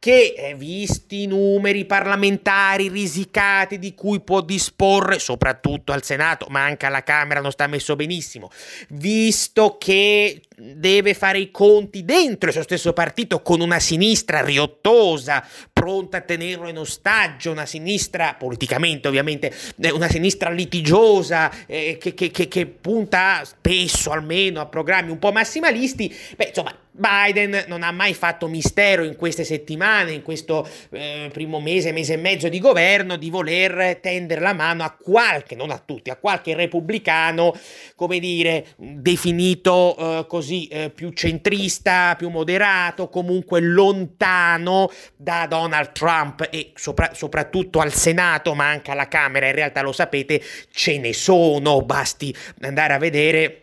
che, 0.00 0.54
visti 0.56 1.22
i 1.22 1.26
numeri 1.26 1.84
parlamentari 1.84 2.88
risicati 2.88 3.78
di 3.78 3.94
cui 3.94 4.20
può 4.20 4.40
disporre, 4.40 5.18
soprattutto 5.18 5.92
al 5.92 6.02
Senato, 6.02 6.46
ma 6.48 6.64
anche 6.64 6.86
alla 6.86 7.02
Camera 7.02 7.40
non 7.40 7.52
sta 7.52 7.66
messo 7.66 7.94
benissimo, 7.94 8.50
visto 8.88 9.76
che 9.78 10.40
deve 10.56 11.12
fare 11.12 11.38
i 11.38 11.50
conti 11.50 12.04
dentro 12.04 12.48
il 12.48 12.54
suo 12.54 12.62
stesso 12.62 12.92
partito 12.94 13.42
con 13.42 13.60
una 13.60 13.78
sinistra 13.78 14.42
riottosa, 14.42 15.46
pronta 15.80 16.18
a 16.18 16.20
tenerlo 16.20 16.68
in 16.68 16.76
ostaggio, 16.76 17.50
una 17.50 17.64
sinistra, 17.64 18.34
politicamente 18.38 19.08
ovviamente, 19.08 19.50
eh, 19.80 19.90
una 19.90 20.10
sinistra 20.10 20.50
litigiosa, 20.50 21.50
eh, 21.64 21.96
che, 21.98 22.12
che, 22.12 22.30
che, 22.30 22.48
che 22.48 22.66
punta 22.66 23.42
spesso 23.46 24.10
almeno 24.10 24.60
a 24.60 24.66
programmi 24.66 25.10
un 25.10 25.18
po' 25.18 25.32
massimalisti, 25.32 26.14
beh, 26.36 26.48
insomma, 26.48 26.76
Biden 26.92 27.64
non 27.66 27.82
ha 27.82 27.92
mai 27.92 28.12
fatto 28.14 28.46
mistero 28.46 29.04
in 29.04 29.16
queste 29.16 29.44
settimane, 29.44 30.12
in 30.12 30.22
questo 30.22 30.68
eh, 30.90 31.30
primo 31.32 31.60
mese, 31.60 31.92
mese 31.92 32.14
e 32.14 32.16
mezzo 32.18 32.48
di 32.48 32.58
governo, 32.60 33.16
di 33.16 33.30
voler 33.30 33.98
tendere 34.00 34.40
la 34.40 34.52
mano 34.52 34.82
a 34.82 34.90
qualche, 34.90 35.54
non 35.54 35.70
a 35.70 35.82
tutti, 35.82 36.10
a 36.10 36.16
qualche 36.16 36.54
repubblicano, 36.54 37.54
come 37.94 38.18
dire, 38.18 38.66
definito 38.76 39.96
eh, 39.96 40.26
così 40.26 40.66
eh, 40.66 40.90
più 40.90 41.10
centrista, 41.12 42.14
più 42.18 42.28
moderato, 42.28 43.08
comunque 43.08 43.60
lontano 43.60 44.90
da 45.16 45.46
Donald 45.48 45.68
Trump 45.92 46.48
e 46.50 46.72
sopra- 46.74 47.12
soprattutto 47.14 47.80
al 47.80 47.92
Senato, 47.92 48.54
ma 48.54 48.68
anche 48.68 48.90
alla 48.90 49.08
Camera, 49.08 49.46
in 49.46 49.54
realtà 49.54 49.82
lo 49.82 49.92
sapete, 49.92 50.42
ce 50.70 50.98
ne 50.98 51.12
sono, 51.12 51.82
basti 51.82 52.34
andare 52.60 52.92
a 52.94 52.98
vedere 52.98 53.62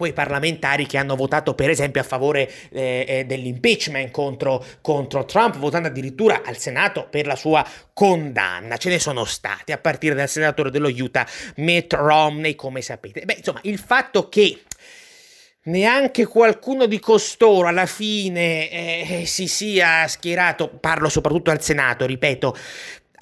quei 0.00 0.12
parlamentari 0.14 0.86
che 0.86 0.96
hanno 0.96 1.14
votato 1.14 1.54
per 1.54 1.68
esempio 1.68 2.00
a 2.00 2.04
favore 2.04 2.50
eh, 2.70 3.04
eh, 3.06 3.24
dell'impeachment 3.26 4.10
contro, 4.10 4.64
contro 4.80 5.26
Trump, 5.26 5.58
votando 5.58 5.88
addirittura 5.88 6.40
al 6.42 6.56
Senato 6.56 7.06
per 7.10 7.26
la 7.26 7.36
sua 7.36 7.62
condanna. 7.92 8.78
Ce 8.78 8.88
ne 8.88 8.98
sono 8.98 9.26
stati, 9.26 9.72
a 9.72 9.76
partire 9.76 10.14
dal 10.14 10.26
senatore 10.26 10.70
dello 10.70 10.88
Utah 10.88 11.26
Mitt 11.56 11.92
Romney, 11.92 12.54
come 12.54 12.80
sapete. 12.80 13.26
Beh, 13.26 13.34
insomma, 13.34 13.60
il 13.64 13.78
fatto 13.78 14.30
che 14.30 14.62
neanche 15.64 16.26
qualcuno 16.26 16.86
di 16.86 16.98
costoro 16.98 17.68
alla 17.68 17.86
fine 17.86 18.70
eh, 18.70 19.26
si 19.26 19.46
sia 19.46 20.06
schierato, 20.08 20.68
parlo 20.68 21.08
soprattutto 21.08 21.50
al 21.50 21.62
Senato, 21.62 22.06
ripeto, 22.06 22.56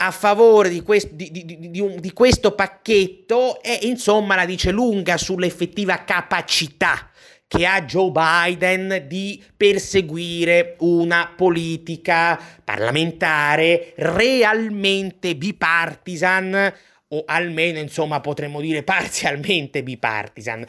a 0.01 0.11
favore 0.11 0.69
di, 0.69 0.83
quest- 0.83 1.11
di, 1.13 1.31
di, 1.31 1.81
un, 1.81 1.99
di 1.99 2.13
questo 2.13 2.55
pacchetto 2.55 3.61
e 3.63 3.81
insomma 3.83 4.37
la 4.37 4.45
dice 4.45 4.71
lunga 4.71 5.17
sull'effettiva 5.17 6.05
capacità 6.05 7.11
che 7.49 7.65
ha 7.65 7.83
Joe 7.83 8.13
Biden 8.13 9.07
di 9.09 9.43
perseguire 9.57 10.77
una 10.81 11.33
politica 11.35 12.39
parlamentare 12.63 13.95
realmente 13.97 15.35
bipartisan 15.35 16.73
o 17.11 17.23
almeno 17.27 17.79
insomma 17.79 18.21
potremmo 18.21 18.61
dire 18.61 18.83
parzialmente 18.85 19.83
bipartisan. 19.83 20.65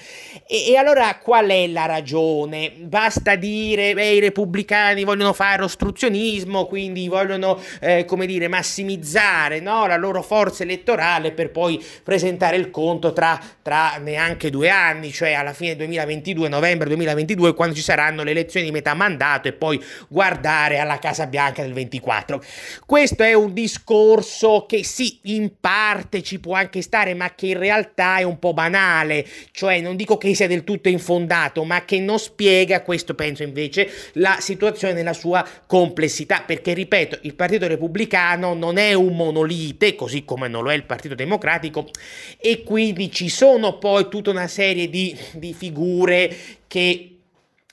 E, 0.48 0.72
e, 0.72 0.78
allora 0.78 1.18
qual 1.18 1.50
è 1.50 1.68
la 1.68 1.86
ragione? 1.86 2.72
Basta 2.78 3.36
dire 3.36 3.94
beh, 3.94 4.14
i 4.14 4.20
repubblicani 4.20 5.04
vogliono 5.04 5.34
fare 5.34 5.64
ostruzionismo, 5.64 6.66
quindi 6.66 7.10
vogliono 7.10 7.60
eh, 7.82 8.06
come 8.06 8.26
dire 8.26 8.48
massimizzare 8.48 9.60
no, 9.60 9.86
la 9.86 9.98
loro 9.98 10.22
forza 10.22 10.64
elettorale 10.64 11.32
per 11.34 11.52
poi 11.52 11.84
presentare 12.04 12.56
il 12.56 12.72
conto 12.72 13.12
tra, 13.12 13.38
tra 13.62 13.98
neanche 13.98 14.50
due 14.50 14.70
anni, 14.70 15.12
cioè 15.12 15.34
alla 15.34 15.54
fine 15.54 15.76
2022, 15.76 16.48
novembre 16.48 16.88
2022, 16.88 17.54
quando 17.54 17.76
ci 17.76 17.82
saranno 17.82 18.24
le 18.24 18.32
elezioni 18.32 18.68
di 18.68 18.72
metà 18.72 18.94
mandato 18.94 19.50
e 19.50 19.54
poi 19.54 19.82
guardare 20.08 20.80
alla 20.80 21.00
Casa 21.00 21.28
Bianca 21.28 21.64
del 21.64 21.74
24. 21.74 22.42
Questo 22.86 23.24
è 23.24 23.34
un 23.34 23.54
discorso 23.54 24.66
che 24.66 24.86
sì, 24.86 25.20
in 25.24 25.52
parte 25.60 26.22
ci 26.30 26.40
può 26.40 26.54
anche 26.54 26.84
stare, 26.84 27.16
ma 27.16 27.34
che 27.34 27.48
in 27.48 27.58
realtà 27.58 28.18
è 28.18 28.24
un 28.24 28.38
po' 28.38 28.54
banale, 28.54 29.26
cioè 29.52 29.82
non 29.82 29.96
dico 29.96 30.18
che 30.18 30.36
sia 30.36 30.46
del 30.46 30.64
tutto 30.64 30.88
infondato, 30.88 31.64
ma 31.64 31.86
che 31.86 32.00
non 32.00 32.20
spiega, 32.20 32.84
questo 32.84 33.16
penso 33.16 33.42
invece, 33.42 33.90
la 34.14 34.38
situazione 34.40 34.94
nella 34.94 35.14
sua 35.14 35.44
complessità, 35.66 36.44
perché 36.46 36.74
ripeto, 36.74 37.18
il 37.22 37.34
Partito 37.34 37.66
Repubblicano 37.66 38.54
non 38.54 38.78
è 38.78 38.94
un 38.94 39.16
monolite, 39.16 39.96
così 39.96 40.24
come 40.24 40.48
non 40.48 40.62
lo 40.64 40.70
è 40.70 40.76
il 40.76 40.84
Partito 40.84 41.16
Democratico, 41.16 41.88
e 42.38 42.62
quindi 42.62 43.12
ci 43.12 43.28
sono 43.28 43.80
poi 43.80 44.08
tutta 44.08 44.30
una 44.30 44.48
serie 44.48 44.88
di, 44.88 45.18
di 45.34 45.54
figure 45.54 46.32
che 46.68 47.19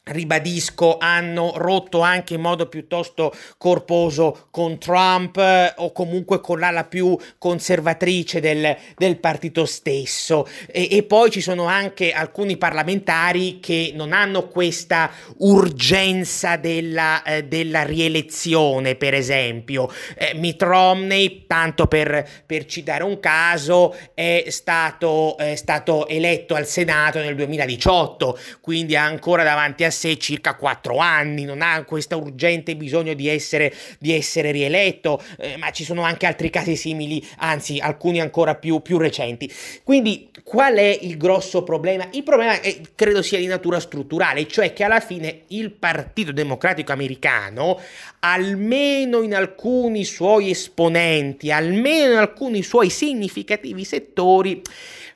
ribadisco, 0.09 0.99
hanno 0.99 1.55
rotto 1.57 2.01
anche 2.01 2.35
in 2.35 2.41
modo 2.41 2.69
piuttosto 2.69 3.35
corposo 3.59 4.47
con 4.51 4.79
Trump 4.79 5.37
eh, 5.37 5.73
o 5.79 5.91
comunque 5.91 6.41
con 6.41 6.61
l'ala 6.61 6.85
più 6.85 7.19
conservatrice 7.39 8.41
del, 8.41 8.77
del 8.97 9.19
partito 9.19 9.67
stesso. 9.67 10.47
E, 10.69 10.89
e, 10.93 11.03
poi 11.03 11.31
ci 11.31 11.41
sono 11.41 11.65
anche 11.65 12.13
alcuni 12.13 12.57
parlamentari 12.57 13.59
che 13.59 13.93
non 13.95 14.13
hanno 14.13 14.47
questa 14.47 15.11
urgenza 15.39 16.57
della, 16.57 17.23
eh, 17.25 17.45
della 17.45 17.83
rielezione, 17.83 18.95
per 18.95 19.15
esempio. 19.15 19.91
Eh, 20.17 20.35
Mitt 20.35 20.63
Romney, 20.63 21.47
tanto 21.49 21.87
per, 21.89 22.45
per 22.47 22.65
citare 22.67 23.03
un 23.03 23.19
caso, 23.19 23.97
è 24.15 24.45
stato, 24.49 25.37
è 25.37 25.57
stato 25.57 26.07
eletto 26.07 26.55
al 26.55 26.67
Senato 26.67 27.19
nel 27.19 27.35
2018, 27.35 28.39
quindi 28.61 28.95
ha 28.95 29.05
ancora 29.05 29.43
davanti 29.43 29.83
a 29.83 29.95
sé 29.97 30.19
circa 30.19 30.55
quattro 30.55 30.99
anni, 30.99 31.45
non 31.45 31.63
ha 31.63 31.83
questo 31.85 32.19
urgente 32.19 32.77
bisogno 32.77 33.15
di 33.15 33.29
essere, 33.29 33.75
di 33.99 34.13
essere 34.13 34.51
rieletto, 34.53 35.21
eh, 35.39 35.57
ma 35.57 35.71
ci 35.71 35.83
sono 35.83 36.03
anche 36.03 36.27
altri 36.27 36.51
casi 36.51 36.77
simili, 36.77 37.27
anzi 37.39 37.79
alcuni 37.79 38.21
ancora 38.21 38.55
più, 38.55 38.81
più 38.81 38.99
recenti. 38.99 39.53
Quindi 39.83 40.31
qual 40.45 40.77
è 40.77 40.99
il 41.01 41.17
grosso 41.17 41.63
problema? 41.63 42.07
Il 42.13 42.23
problema 42.23 42.61
è, 42.61 42.81
credo 42.95 43.23
sia 43.23 43.39
di 43.39 43.47
natura 43.47 43.81
strutturale, 43.81 44.47
cioè 44.47 44.73
che 44.73 44.85
alla 44.85 45.01
fine 45.01 45.43
il 45.49 45.73
Partito 45.73 46.33
Democratico 46.33 46.93
americano, 46.93 47.81
almeno 48.21 49.23
in 49.23 49.35
alcuni 49.35 50.05
suoi 50.05 50.51
esponenti, 50.51 51.51
almeno 51.51 52.13
in 52.13 52.19
alcuni 52.19 52.63
suoi 52.63 52.91
significativi 52.91 53.85
settori, 53.85 54.61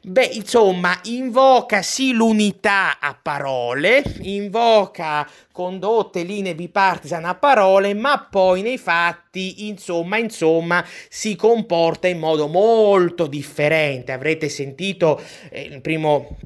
Beh, 0.03 0.31
insomma, 0.33 0.99
invoca 1.05 1.83
sì 1.83 2.13
l'unità 2.13 2.99
a 3.01 3.15
parole, 3.21 4.03
invoca 4.23 5.29
condotte 5.53 6.23
linee 6.23 6.55
bipartisan 6.55 7.27
a 7.27 7.35
parole, 7.35 7.93
ma 7.93 8.27
poi 8.31 8.63
nei 8.63 8.79
fatti, 8.79 9.69
insomma, 9.69 10.17
insomma, 10.17 10.83
si 11.11 11.37
comporta 11.37 12.09
in 12.09 12.19
modo 12.19 12.47
molto 12.49 13.27
differente. 13.27 14.13
Avrete 14.13 14.49
sentito 14.49 15.21
eh, 15.51 15.61
il 15.65 15.83
primo 15.83 16.39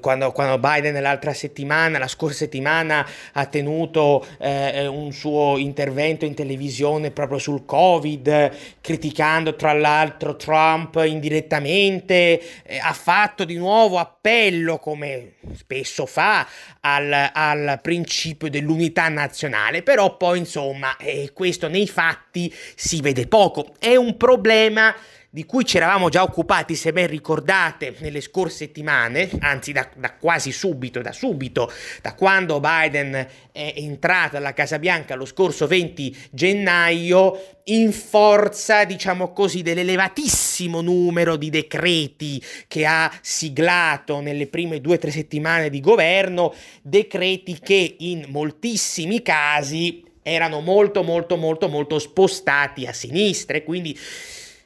quando, 0.00 0.32
quando, 0.32 0.58
Biden 0.58 1.00
l'altra 1.00 1.32
settimana, 1.32 1.98
la 1.98 2.08
scorsa 2.08 2.38
settimana, 2.38 3.06
ha 3.32 3.46
tenuto 3.46 4.26
eh, 4.38 4.86
un 4.86 5.12
suo 5.12 5.56
intervento 5.58 6.24
in 6.24 6.34
televisione 6.34 7.10
proprio 7.10 7.38
sul 7.38 7.64
Covid, 7.64 8.50
criticando 8.80 9.54
tra 9.54 9.72
l'altro 9.72 10.36
Trump 10.36 11.02
indirettamente, 11.04 12.62
eh, 12.62 12.78
ha 12.78 12.92
fatto 12.92 13.44
di 13.44 13.56
nuovo 13.56 13.98
appello, 13.98 14.78
come 14.78 15.34
spesso 15.54 16.06
fa, 16.06 16.46
al, 16.80 17.30
al 17.32 17.78
principio 17.82 18.48
dell'unità 18.48 19.08
nazionale, 19.08 19.82
però 19.82 20.16
poi 20.16 20.38
insomma 20.38 20.96
eh, 20.96 21.30
questo 21.32 21.68
nei 21.68 21.86
fatti 21.86 22.52
si 22.74 23.00
vede 23.00 23.26
poco. 23.26 23.74
È 23.78 23.94
un 23.96 24.16
problema 24.16 24.94
di 25.30 25.44
cui 25.44 25.66
ci 25.66 25.76
eravamo 25.76 26.08
già 26.08 26.22
occupati, 26.22 26.74
se 26.74 26.90
ben 26.92 27.06
ricordate, 27.06 27.94
nelle 27.98 28.22
scorse 28.22 28.56
settimane, 28.56 29.28
anzi 29.40 29.72
da, 29.72 29.86
da, 29.94 30.14
quasi 30.14 30.52
subito, 30.52 31.02
da 31.02 31.12
subito, 31.12 31.70
da 32.00 32.14
quando 32.14 32.60
Biden 32.60 33.12
è 33.52 33.74
entrato 33.76 34.38
alla 34.38 34.54
Casa 34.54 34.78
Bianca 34.78 35.14
lo 35.14 35.26
scorso 35.26 35.66
20 35.66 36.16
gennaio, 36.30 37.56
in 37.64 37.92
forza, 37.92 38.84
diciamo 38.84 39.32
così, 39.34 39.60
dell'elevatissimo 39.60 40.80
numero 40.80 41.36
di 41.36 41.50
decreti 41.50 42.42
che 42.66 42.86
ha 42.86 43.12
siglato 43.20 44.20
nelle 44.20 44.46
prime 44.46 44.80
due 44.80 44.94
o 44.94 44.98
tre 44.98 45.10
settimane 45.10 45.68
di 45.68 45.80
governo, 45.80 46.54
decreti 46.80 47.58
che 47.60 47.96
in 47.98 48.24
moltissimi 48.28 49.20
casi 49.20 50.02
erano 50.22 50.60
molto 50.60 51.02
molto 51.02 51.36
molto 51.36 51.68
molto 51.68 51.98
spostati 51.98 52.86
a 52.86 52.94
sinistra. 52.94 53.58
E 53.58 53.64
quindi 53.64 53.98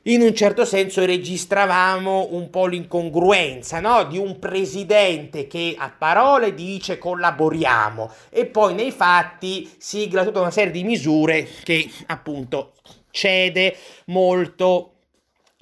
in 0.05 0.21
un 0.21 0.35
certo 0.35 0.65
senso 0.65 1.05
registravamo 1.05 2.29
un 2.31 2.51
po' 2.51 2.67
l'incongruenza 2.67 3.79
no? 3.79 4.05
di 4.05 4.19
un 4.19 4.39
presidente 4.39 5.47
che 5.47 5.75
a 5.79 5.95
parole 5.97 6.55
dice 6.55 6.99
collaboriamo 6.99 8.11
e 8.31 8.47
poi 8.47 8.75
nei 8.75 8.91
fatti 8.91 9.71
sigla 9.79 10.25
tutta 10.25 10.41
una 10.41 10.51
serie 10.51 10.73
di 10.73 10.83
misure 10.83 11.47
che 11.63 11.89
appunto 12.07 12.73
cede 13.11 13.77
molto 14.07 14.89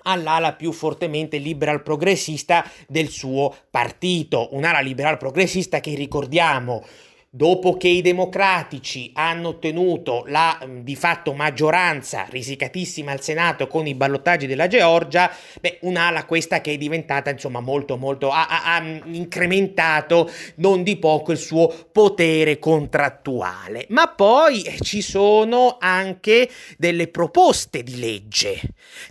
all'ala 0.05 0.55
più 0.55 0.73
fortemente 0.73 1.37
liberal 1.37 1.83
progressista 1.83 2.65
del 2.89 3.09
suo 3.09 3.55
partito, 3.71 4.49
un'ala 4.53 4.81
liberal 4.81 5.19
progressista 5.19 5.81
che 5.81 5.95
ricordiamo 5.95 6.83
Dopo 7.33 7.77
che 7.77 7.87
i 7.87 8.03
democratici 8.03 9.13
hanno 9.15 9.51
ottenuto 9.51 10.25
la 10.27 10.61
mm, 10.67 10.81
di 10.81 10.97
fatto 10.97 11.33
maggioranza 11.33 12.27
risicatissima 12.29 13.13
al 13.13 13.21
Senato 13.21 13.69
con 13.69 13.87
i 13.87 13.95
ballottaggi 13.95 14.49
della 14.49 14.67
Georgia, 14.67 15.33
beh, 15.61 15.79
un'ala 15.83 16.25
questa 16.25 16.61
che 16.61 16.73
è 16.73 16.77
diventata 16.77 17.31
insomma 17.31 17.61
molto 17.61 17.97
molto 17.97 18.31
ha, 18.31 18.49
ha, 18.49 18.75
ha 18.75 19.01
incrementato 19.05 20.29
non 20.57 20.83
di 20.83 20.97
poco 20.97 21.31
il 21.31 21.39
suo 21.39 21.73
potere 21.93 22.59
contrattuale. 22.59 23.87
Ma 23.91 24.09
poi 24.09 24.63
eh, 24.63 24.81
ci 24.81 25.01
sono 25.01 25.77
anche 25.79 26.51
delle 26.79 27.07
proposte 27.07 27.85
di 27.85 28.01
legge, 28.01 28.61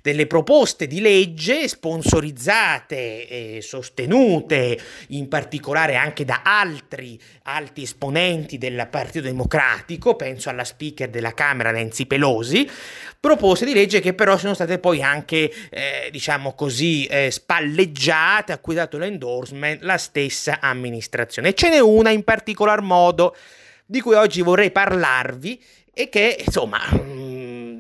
delle 0.02 0.28
proposte 0.28 0.88
di 0.88 1.00
legge 1.00 1.70
sponsorizzate 1.70 3.56
e 3.56 3.62
sostenute 3.62 4.78
in 5.08 5.30
particolare 5.30 5.96
anche 5.96 6.26
da 6.26 6.42
altri 6.44 7.18
alti 7.44 7.84
esponenti 7.84 8.08
esponenti 8.10 8.58
del 8.58 8.88
Partito 8.90 9.26
Democratico, 9.26 10.16
penso 10.16 10.50
alla 10.50 10.64
speaker 10.64 11.10
della 11.10 11.34
Camera 11.34 11.72
Nancy 11.72 12.06
Pelosi, 12.06 12.68
proposte 13.20 13.66
di 13.66 13.74
legge 13.74 14.00
che 14.00 14.14
però 14.14 14.38
sono 14.38 14.54
state 14.56 14.80
poi 14.80 15.04
anche, 15.04 15.52
eh, 15.70 16.10
diciamo 16.12 16.54
così, 16.54 17.06
eh, 17.06 17.30
spalleggiate, 17.30 18.52
a 18.52 18.58
cui 18.58 18.74
ha 18.74 18.80
dato 18.80 18.98
l'endorsement 18.98 19.84
la 19.84 19.98
stessa 19.98 20.60
amministrazione. 20.60 21.54
Ce 21.54 21.70
n'è 21.70 21.80
una 21.80 22.10
in 22.10 22.24
particolar 22.24 22.82
modo 22.82 23.36
di 23.86 24.02
cui 24.02 24.16
oggi 24.16 24.42
vorrei 24.42 24.72
parlarvi 24.72 25.62
e 25.94 26.10
che, 26.10 26.44
insomma, 26.46 26.80
mm, 26.94 27.80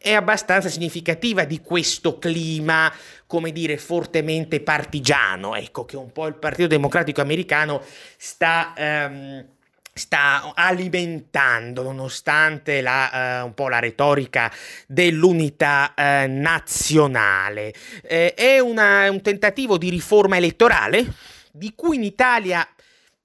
è 0.00 0.12
abbastanza 0.12 0.68
significativa 0.68 1.44
di 1.44 1.60
questo 1.60 2.18
clima, 2.18 2.92
come 3.26 3.52
dire, 3.52 3.78
fortemente 3.78 4.60
partigiano, 4.60 5.56
ecco, 5.56 5.84
che 5.84 5.96
un 5.96 6.12
po' 6.12 6.26
il 6.26 6.34
Partito 6.34 6.68
Democratico 6.68 7.20
americano 7.20 7.82
sta... 8.16 8.72
Um, 8.76 9.52
sta 9.94 10.52
alimentando, 10.54 11.82
nonostante 11.82 12.80
la, 12.80 13.42
uh, 13.42 13.46
un 13.46 13.54
po' 13.54 13.68
la 13.68 13.78
retorica 13.78 14.52
dell'unità 14.88 15.94
uh, 15.96 16.02
nazionale. 16.28 17.72
Eh, 18.02 18.34
è 18.34 18.58
una, 18.58 19.08
un 19.08 19.22
tentativo 19.22 19.78
di 19.78 19.90
riforma 19.90 20.36
elettorale 20.36 21.06
di 21.52 21.72
cui 21.76 21.96
in 21.96 22.02
Italia 22.02 22.68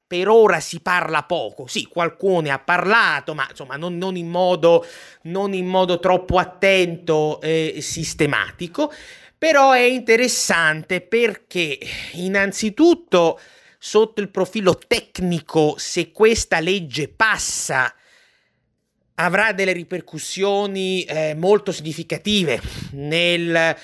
per 0.06 0.28
ora 0.28 0.60
si 0.60 0.80
parla 0.80 1.24
poco. 1.24 1.66
Sì, 1.68 1.86
qualcuno 1.86 2.42
ne 2.42 2.52
ha 2.52 2.60
parlato, 2.60 3.34
ma 3.34 3.48
insomma 3.50 3.76
non, 3.76 3.98
non, 3.98 4.16
in, 4.16 4.28
modo, 4.28 4.86
non 5.24 5.54
in, 5.54 5.68
modo, 5.68 6.00
troppo 6.00 6.38
attento 6.38 7.42
e 7.42 7.78
sistematico. 7.80 8.92
Però 9.38 9.72
è 9.72 9.82
interessante 9.82 11.02
perché 11.02 11.80
innanzitutto 12.14 13.40
sotto 13.80 14.20
il 14.20 14.30
profilo 14.30 14.78
tecnico, 14.78 15.76
se 15.78 16.12
questa 16.12 16.60
legge 16.60 17.08
passa, 17.08 17.92
avrà 19.16 19.54
delle 19.54 19.72
ripercussioni 19.72 21.04
eh, 21.04 21.34
molto 21.36 21.72
significative 21.72 22.60
nel 22.92 23.76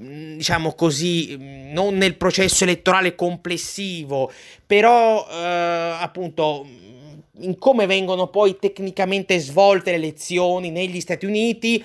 mm, 0.00 0.36
diciamo 0.36 0.72
così, 0.74 1.36
mm, 1.36 1.72
non 1.72 1.96
nel 1.96 2.16
processo 2.16 2.62
elettorale 2.64 3.16
complessivo, 3.16 4.32
però 4.64 5.26
eh, 5.28 5.96
appunto 6.00 6.64
mm, 6.64 7.18
in 7.42 7.58
come 7.58 7.86
vengono 7.86 8.28
poi 8.28 8.56
tecnicamente 8.58 9.38
svolte 9.38 9.90
le 9.90 9.96
elezioni 9.96 10.70
negli 10.70 11.00
Stati 11.00 11.26
Uniti, 11.26 11.82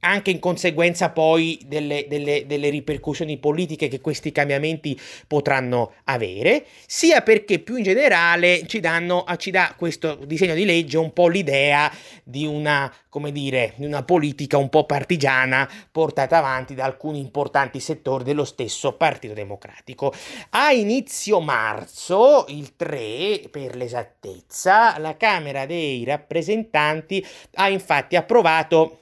anche 0.00 0.30
in 0.30 0.38
conseguenza 0.38 1.10
poi 1.10 1.58
delle, 1.66 2.06
delle, 2.08 2.44
delle, 2.46 2.70
ripercussioni 2.70 3.38
politiche 3.38 3.88
che 3.88 4.00
questi 4.00 4.32
cambiamenti 4.32 4.98
potranno 5.26 5.92
avere, 6.04 6.64
sia 6.86 7.20
perché 7.22 7.58
più 7.58 7.76
in 7.76 7.82
generale 7.82 8.66
ci, 8.66 8.80
danno, 8.80 9.24
ci 9.36 9.50
dà 9.50 9.74
questo 9.76 10.18
disegno 10.24 10.54
di 10.54 10.64
legge 10.64 10.96
un 10.96 11.12
po' 11.12 11.28
l'idea 11.28 11.92
di 12.22 12.46
una, 12.46 12.92
come 13.08 13.32
dire, 13.32 13.74
di 13.76 13.84
una 13.84 14.02
politica 14.02 14.56
un 14.56 14.68
po' 14.68 14.84
partigiana 14.84 15.68
portata 15.90 16.38
avanti 16.38 16.74
da 16.74 16.84
alcuni 16.84 17.18
importanti 17.18 17.80
settori 17.80 18.24
dello 18.24 18.44
stesso 18.44 18.92
Partito 18.92 19.34
Democratico. 19.34 20.12
A 20.50 20.72
inizio 20.72 21.40
marzo, 21.40 22.46
il 22.48 22.76
3 22.76 23.48
per 23.50 23.76
l'esattezza, 23.76 24.98
la 24.98 25.16
Camera 25.16 25.66
dei 25.66 26.04
rappresentanti 26.04 27.24
ha 27.54 27.68
infatti 27.68 28.16
approvato 28.16 28.99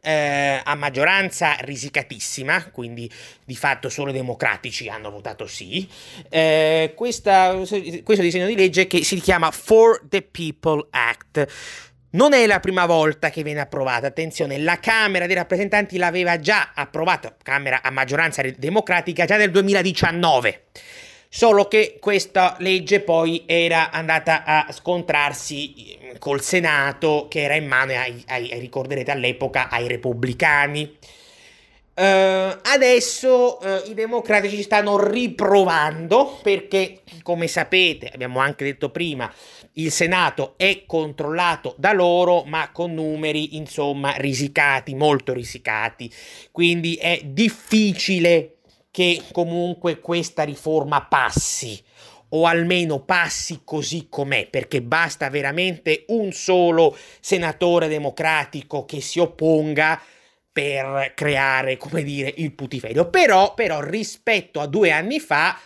eh, 0.00 0.60
a 0.62 0.74
maggioranza 0.74 1.56
risicatissima, 1.60 2.70
quindi 2.70 3.10
di 3.44 3.56
fatto 3.56 3.88
solo 3.88 4.10
i 4.10 4.14
democratici 4.14 4.88
hanno 4.88 5.10
votato 5.10 5.46
sì, 5.46 5.88
eh, 6.28 6.92
questa, 6.94 7.54
questo 7.54 8.22
disegno 8.22 8.46
di 8.46 8.56
legge 8.56 8.86
che 8.86 9.04
si 9.04 9.20
chiama 9.20 9.50
For 9.50 10.02
the 10.08 10.22
People 10.22 10.86
Act. 10.90 11.46
Non 12.10 12.32
è 12.32 12.46
la 12.46 12.58
prima 12.58 12.86
volta 12.86 13.28
che 13.28 13.42
viene 13.42 13.60
approvata, 13.60 14.06
attenzione, 14.06 14.58
la 14.58 14.80
Camera 14.80 15.26
dei 15.26 15.34
rappresentanti 15.34 15.98
l'aveva 15.98 16.40
già 16.40 16.72
approvata, 16.74 17.36
Camera 17.42 17.82
a 17.82 17.90
maggioranza 17.90 18.42
democratica, 18.56 19.26
già 19.26 19.36
nel 19.36 19.50
2019. 19.50 20.62
Solo 21.30 21.68
che 21.68 21.98
questa 22.00 22.56
legge 22.60 23.00
poi 23.00 23.42
era 23.44 23.90
andata 23.90 24.44
a 24.44 24.72
scontrarsi 24.72 25.98
col 26.18 26.40
Senato, 26.40 27.26
che 27.28 27.42
era 27.42 27.54
in 27.54 27.66
mano, 27.66 27.92
ai, 27.92 28.24
ai, 28.28 28.58
ricorderete 28.58 29.10
all'epoca, 29.10 29.68
ai 29.68 29.86
repubblicani. 29.86 30.96
Uh, 31.98 32.56
adesso 32.62 33.58
uh, 33.60 33.90
i 33.90 33.94
democratici 33.94 34.62
stanno 34.62 35.04
riprovando 35.04 36.38
perché, 36.42 37.00
come 37.22 37.48
sapete, 37.48 38.08
abbiamo 38.14 38.38
anche 38.38 38.64
detto 38.64 38.90
prima, 38.90 39.30
il 39.74 39.90
Senato 39.90 40.54
è 40.56 40.84
controllato 40.86 41.74
da 41.76 41.92
loro, 41.92 42.44
ma 42.44 42.70
con 42.72 42.94
numeri, 42.94 43.56
insomma, 43.56 44.14
risicati, 44.16 44.94
molto 44.94 45.32
risicati. 45.32 46.10
Quindi 46.52 46.94
è 46.94 47.20
difficile 47.24 48.57
che 48.90 49.22
comunque 49.32 50.00
questa 50.00 50.42
riforma 50.42 51.02
passi 51.06 51.82
o 52.30 52.46
almeno 52.46 53.00
passi 53.00 53.60
così 53.64 54.08
com'è, 54.10 54.48
perché 54.48 54.82
basta 54.82 55.30
veramente 55.30 56.04
un 56.08 56.32
solo 56.32 56.96
senatore 57.20 57.88
democratico 57.88 58.84
che 58.84 59.00
si 59.00 59.18
opponga 59.18 60.00
per 60.52 61.12
creare, 61.14 61.76
come 61.76 62.02
dire, 62.02 62.32
il 62.36 62.52
putiferio. 62.52 63.08
Però, 63.08 63.54
però 63.54 63.80
rispetto 63.80 64.60
a 64.60 64.66
due 64.66 64.90
anni 64.90 65.20
fa, 65.20 65.58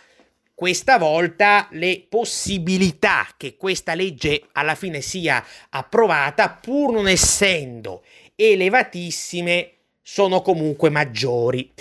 questa 0.53 0.97
volta 0.97 1.67
le 1.71 2.05
possibilità 2.07 3.27
che 3.35 3.57
questa 3.57 3.95
legge 3.95 4.43
alla 4.51 4.75
fine 4.75 5.01
sia 5.01 5.43
approvata, 5.69 6.49
pur 6.49 6.93
non 6.93 7.07
essendo 7.07 8.03
elevatissime, 8.35 9.71
sono 10.01 10.41
comunque 10.41 10.89
maggiori. 10.89 11.73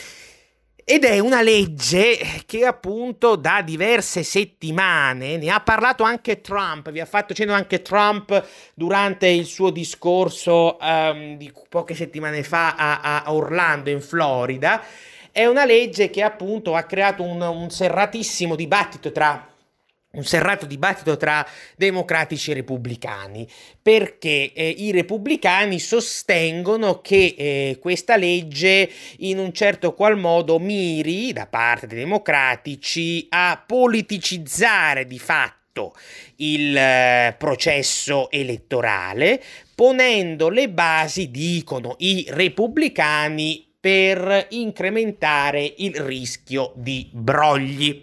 Ed 0.92 1.04
è 1.04 1.18
una 1.20 1.40
legge 1.40 2.18
che 2.44 2.66
appunto 2.66 3.34
da 3.36 3.62
diverse 3.62 4.22
settimane, 4.22 5.38
ne 5.38 5.48
ha 5.48 5.58
parlato 5.60 6.02
anche 6.02 6.42
Trump, 6.42 6.90
vi 6.90 7.00
ha 7.00 7.06
fatto 7.06 7.32
cenno 7.32 7.54
anche 7.54 7.80
Trump 7.80 8.46
durante 8.74 9.26
il 9.26 9.46
suo 9.46 9.70
discorso 9.70 10.76
um, 10.78 11.38
di 11.38 11.50
poche 11.70 11.94
settimane 11.94 12.42
fa 12.42 12.74
a, 12.74 13.22
a 13.22 13.32
Orlando 13.32 13.88
in 13.88 14.02
Florida, 14.02 14.82
è 15.30 15.46
una 15.46 15.64
legge 15.64 16.10
che 16.10 16.20
appunto 16.20 16.74
ha 16.74 16.82
creato 16.82 17.22
un, 17.22 17.40
un 17.40 17.70
serratissimo 17.70 18.54
dibattito 18.54 19.12
tra 19.12 19.51
un 20.12 20.24
serrato 20.24 20.66
dibattito 20.66 21.16
tra 21.16 21.46
democratici 21.76 22.50
e 22.50 22.54
repubblicani, 22.54 23.48
perché 23.80 24.52
eh, 24.52 24.68
i 24.68 24.90
repubblicani 24.90 25.78
sostengono 25.78 27.00
che 27.00 27.34
eh, 27.36 27.78
questa 27.80 28.16
legge 28.16 28.90
in 29.18 29.38
un 29.38 29.52
certo 29.52 29.94
qual 29.94 30.18
modo 30.18 30.58
miri 30.58 31.32
da 31.32 31.46
parte 31.46 31.86
dei 31.86 31.98
democratici 31.98 33.26
a 33.30 33.62
politicizzare 33.64 35.06
di 35.06 35.18
fatto 35.18 35.94
il 36.36 36.76
eh, 36.76 37.34
processo 37.38 38.30
elettorale, 38.30 39.42
ponendo 39.74 40.50
le 40.50 40.68
basi, 40.68 41.30
dicono 41.30 41.94
i 41.98 42.26
repubblicani, 42.28 43.70
per 43.82 44.46
incrementare 44.50 45.74
il 45.78 45.96
rischio 45.96 46.72
di 46.76 47.08
brogli. 47.10 48.00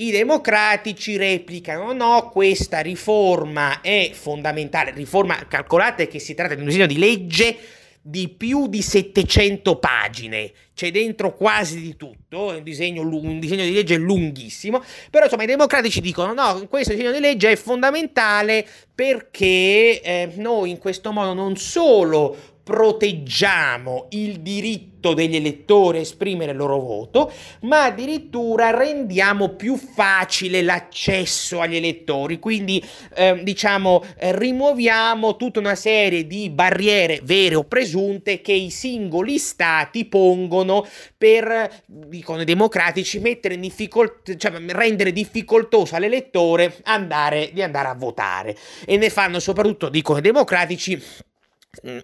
I 0.00 0.10
democratici 0.10 1.18
replicano: 1.18 1.92
no, 1.92 2.30
questa 2.30 2.80
riforma 2.80 3.82
è 3.82 4.10
fondamentale. 4.14 4.92
Riforma, 4.92 5.46
calcolate 5.46 6.08
che 6.08 6.18
si 6.18 6.32
tratta 6.32 6.54
di 6.54 6.60
un 6.60 6.68
disegno 6.68 6.86
di 6.86 6.98
legge 6.98 7.58
di 8.02 8.28
più 8.28 8.66
di 8.66 8.80
700 8.80 9.76
pagine, 9.76 10.50
c'è 10.74 10.90
dentro 10.90 11.34
quasi 11.34 11.82
di 11.82 11.96
tutto, 11.96 12.50
è 12.50 12.56
un 12.56 12.62
disegno, 12.62 13.02
un 13.02 13.38
disegno 13.38 13.64
di 13.64 13.74
legge 13.74 13.98
lunghissimo, 13.98 14.82
però 15.10 15.24
insomma 15.24 15.42
i 15.42 15.46
democratici 15.46 16.00
dicono 16.00 16.32
no, 16.32 16.66
questo 16.66 16.94
disegno 16.94 17.12
di 17.12 17.20
legge 17.20 17.52
è 17.52 17.56
fondamentale 17.56 18.66
perché 18.94 20.00
eh, 20.00 20.32
noi 20.36 20.70
in 20.70 20.78
questo 20.78 21.12
modo 21.12 21.34
non 21.34 21.56
solo 21.56 22.59
proteggiamo 22.70 24.06
il 24.10 24.42
diritto 24.42 25.12
degli 25.12 25.34
elettori 25.34 25.98
a 25.98 26.02
esprimere 26.02 26.52
il 26.52 26.56
loro 26.56 26.78
voto, 26.78 27.32
ma 27.62 27.84
addirittura 27.84 28.70
rendiamo 28.70 29.48
più 29.56 29.74
facile 29.76 30.62
l'accesso 30.62 31.58
agli 31.58 31.74
elettori, 31.74 32.38
quindi 32.38 32.80
eh, 33.16 33.40
diciamo 33.42 34.04
eh, 34.18 34.38
rimuoviamo 34.38 35.34
tutta 35.34 35.58
una 35.58 35.74
serie 35.74 36.28
di 36.28 36.48
barriere 36.50 37.18
vere 37.24 37.56
o 37.56 37.64
presunte 37.64 38.40
che 38.40 38.52
i 38.52 38.70
singoli 38.70 39.38
stati 39.38 40.04
pongono 40.04 40.86
per, 41.18 41.82
dicono 41.86 42.42
i 42.42 42.44
democratici, 42.44 43.18
mettere 43.18 43.54
in 43.54 43.62
difficoltà, 43.62 44.36
cioè 44.36 44.52
rendere 44.68 45.10
difficoltoso 45.10 45.96
all'elettore 45.96 46.76
andare, 46.84 47.50
di 47.52 47.62
andare 47.62 47.88
a 47.88 47.94
votare. 47.94 48.56
E 48.86 48.96
ne 48.96 49.10
fanno 49.10 49.40
soprattutto, 49.40 49.88
dicono 49.88 50.18
i 50.18 50.22
democratici, 50.22 51.28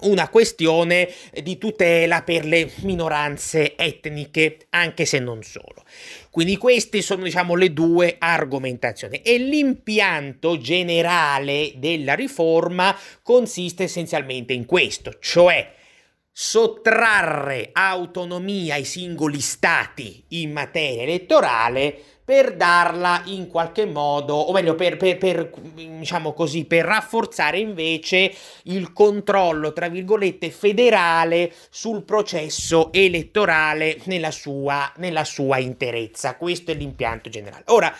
una 0.00 0.28
questione 0.28 1.08
di 1.42 1.58
tutela 1.58 2.22
per 2.22 2.44
le 2.44 2.70
minoranze 2.82 3.76
etniche, 3.76 4.66
anche 4.70 5.04
se 5.04 5.18
non 5.18 5.42
solo. 5.42 5.84
Quindi 6.30 6.56
queste 6.56 7.02
sono 7.02 7.24
diciamo 7.24 7.54
le 7.54 7.72
due 7.72 8.16
argomentazioni 8.18 9.22
e 9.22 9.38
l'impianto 9.38 10.58
generale 10.58 11.72
della 11.76 12.14
riforma 12.14 12.96
consiste 13.22 13.84
essenzialmente 13.84 14.52
in 14.52 14.66
questo, 14.66 15.16
cioè 15.20 15.74
sottrarre 16.38 17.70
autonomia 17.72 18.74
ai 18.74 18.84
singoli 18.84 19.40
stati 19.40 20.22
in 20.28 20.52
materia 20.52 21.02
elettorale 21.02 22.15
per 22.26 22.56
darla 22.56 23.22
in 23.26 23.46
qualche 23.46 23.86
modo, 23.86 24.34
o 24.34 24.52
meglio, 24.52 24.74
per, 24.74 24.96
per, 24.96 25.16
per, 25.16 25.48
diciamo 25.74 26.32
così, 26.32 26.64
per 26.64 26.84
rafforzare 26.84 27.60
invece 27.60 28.34
il 28.64 28.92
controllo, 28.92 29.72
tra 29.72 29.88
virgolette, 29.88 30.50
federale 30.50 31.54
sul 31.70 32.02
processo 32.02 32.92
elettorale 32.92 34.00
nella 34.06 34.32
sua, 34.32 34.92
nella 34.96 35.22
sua 35.22 35.58
interezza. 35.58 36.34
Questo 36.34 36.72
è 36.72 36.74
l'impianto 36.74 37.28
generale. 37.28 37.62
Ora, 37.68 37.94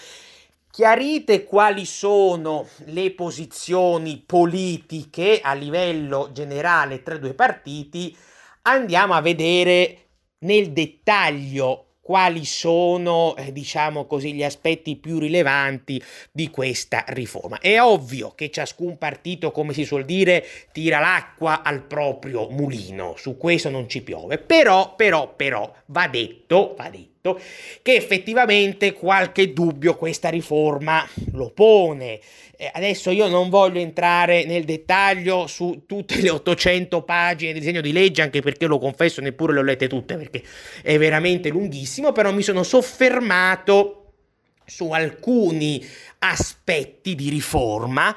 chiarite 0.72 1.44
quali 1.44 1.84
sono 1.84 2.66
le 2.86 3.12
posizioni 3.12 4.24
politiche 4.26 5.38
a 5.40 5.54
livello 5.54 6.30
generale 6.32 7.04
tra 7.04 7.14
i 7.14 7.20
due 7.20 7.34
partiti, 7.34 8.16
andiamo 8.62 9.14
a 9.14 9.20
vedere 9.20 9.98
nel 10.38 10.72
dettaglio 10.72 11.82
quali 12.06 12.44
sono, 12.44 13.34
eh, 13.34 13.50
diciamo 13.50 14.06
così, 14.06 14.32
gli 14.32 14.44
aspetti 14.44 14.94
più 14.94 15.18
rilevanti 15.18 16.00
di 16.30 16.50
questa 16.50 17.02
riforma. 17.08 17.58
È 17.58 17.80
ovvio 17.80 18.32
che 18.36 18.48
ciascun 18.48 18.96
partito, 18.96 19.50
come 19.50 19.72
si 19.72 19.84
suol 19.84 20.04
dire, 20.04 20.46
tira 20.70 21.00
l'acqua 21.00 21.64
al 21.64 21.82
proprio 21.82 22.48
mulino, 22.48 23.14
su 23.16 23.36
questo 23.36 23.70
non 23.70 23.88
ci 23.88 24.02
piove, 24.02 24.38
però, 24.38 24.94
però, 24.94 25.34
però, 25.34 25.74
va 25.86 26.06
detto, 26.06 26.76
va 26.76 26.88
detto 26.90 27.15
che 27.34 27.94
effettivamente 27.94 28.92
qualche 28.92 29.52
dubbio 29.52 29.96
questa 29.96 30.28
riforma 30.28 31.06
lo 31.32 31.50
pone. 31.50 32.20
Eh, 32.56 32.70
adesso 32.72 33.10
io 33.10 33.28
non 33.28 33.50
voglio 33.50 33.80
entrare 33.80 34.44
nel 34.44 34.64
dettaglio 34.64 35.46
su 35.46 35.82
tutte 35.86 36.20
le 36.20 36.30
800 36.30 37.02
pagine 37.02 37.52
di 37.52 37.58
disegno 37.58 37.80
di 37.80 37.92
legge, 37.92 38.22
anche 38.22 38.40
perché 38.40 38.66
lo 38.66 38.78
confesso, 38.78 39.20
neppure 39.20 39.52
le 39.52 39.58
ho 39.60 39.62
lette 39.62 39.88
tutte 39.88 40.16
perché 40.16 40.42
è 40.82 40.96
veramente 40.98 41.48
lunghissimo, 41.50 42.12
però 42.12 42.32
mi 42.32 42.42
sono 42.42 42.62
soffermato 42.62 44.02
su 44.64 44.90
alcuni 44.90 45.84
aspetti 46.18 47.14
di 47.14 47.28
riforma 47.28 48.14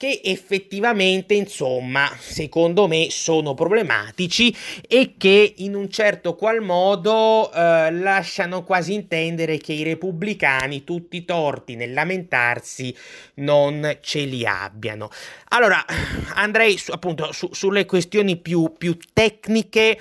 che 0.00 0.22
effettivamente, 0.24 1.34
insomma, 1.34 2.10
secondo 2.18 2.86
me 2.86 3.08
sono 3.10 3.52
problematici 3.52 4.56
e 4.88 5.16
che 5.18 5.52
in 5.58 5.74
un 5.74 5.90
certo 5.90 6.36
qual 6.36 6.62
modo 6.62 7.52
eh, 7.52 7.90
lasciano 7.90 8.64
quasi 8.64 8.94
intendere 8.94 9.58
che 9.58 9.74
i 9.74 9.82
repubblicani, 9.82 10.84
tutti 10.84 11.26
torti 11.26 11.74
nel 11.74 11.92
lamentarsi, 11.92 12.96
non 13.34 13.98
ce 14.00 14.20
li 14.20 14.46
abbiano. 14.46 15.10
Allora, 15.48 15.84
andrei 16.32 16.78
su, 16.78 16.92
appunto 16.92 17.30
su, 17.32 17.50
sulle 17.52 17.84
questioni 17.84 18.38
più, 18.38 18.72
più, 18.78 18.96
tecniche, 19.12 20.00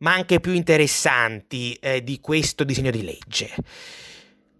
ma 0.00 0.12
anche 0.12 0.40
più 0.40 0.52
interessanti 0.52 1.72
eh, 1.80 2.04
di 2.04 2.20
questo 2.20 2.64
disegno 2.64 2.90
di 2.90 3.02
legge. 3.02 3.54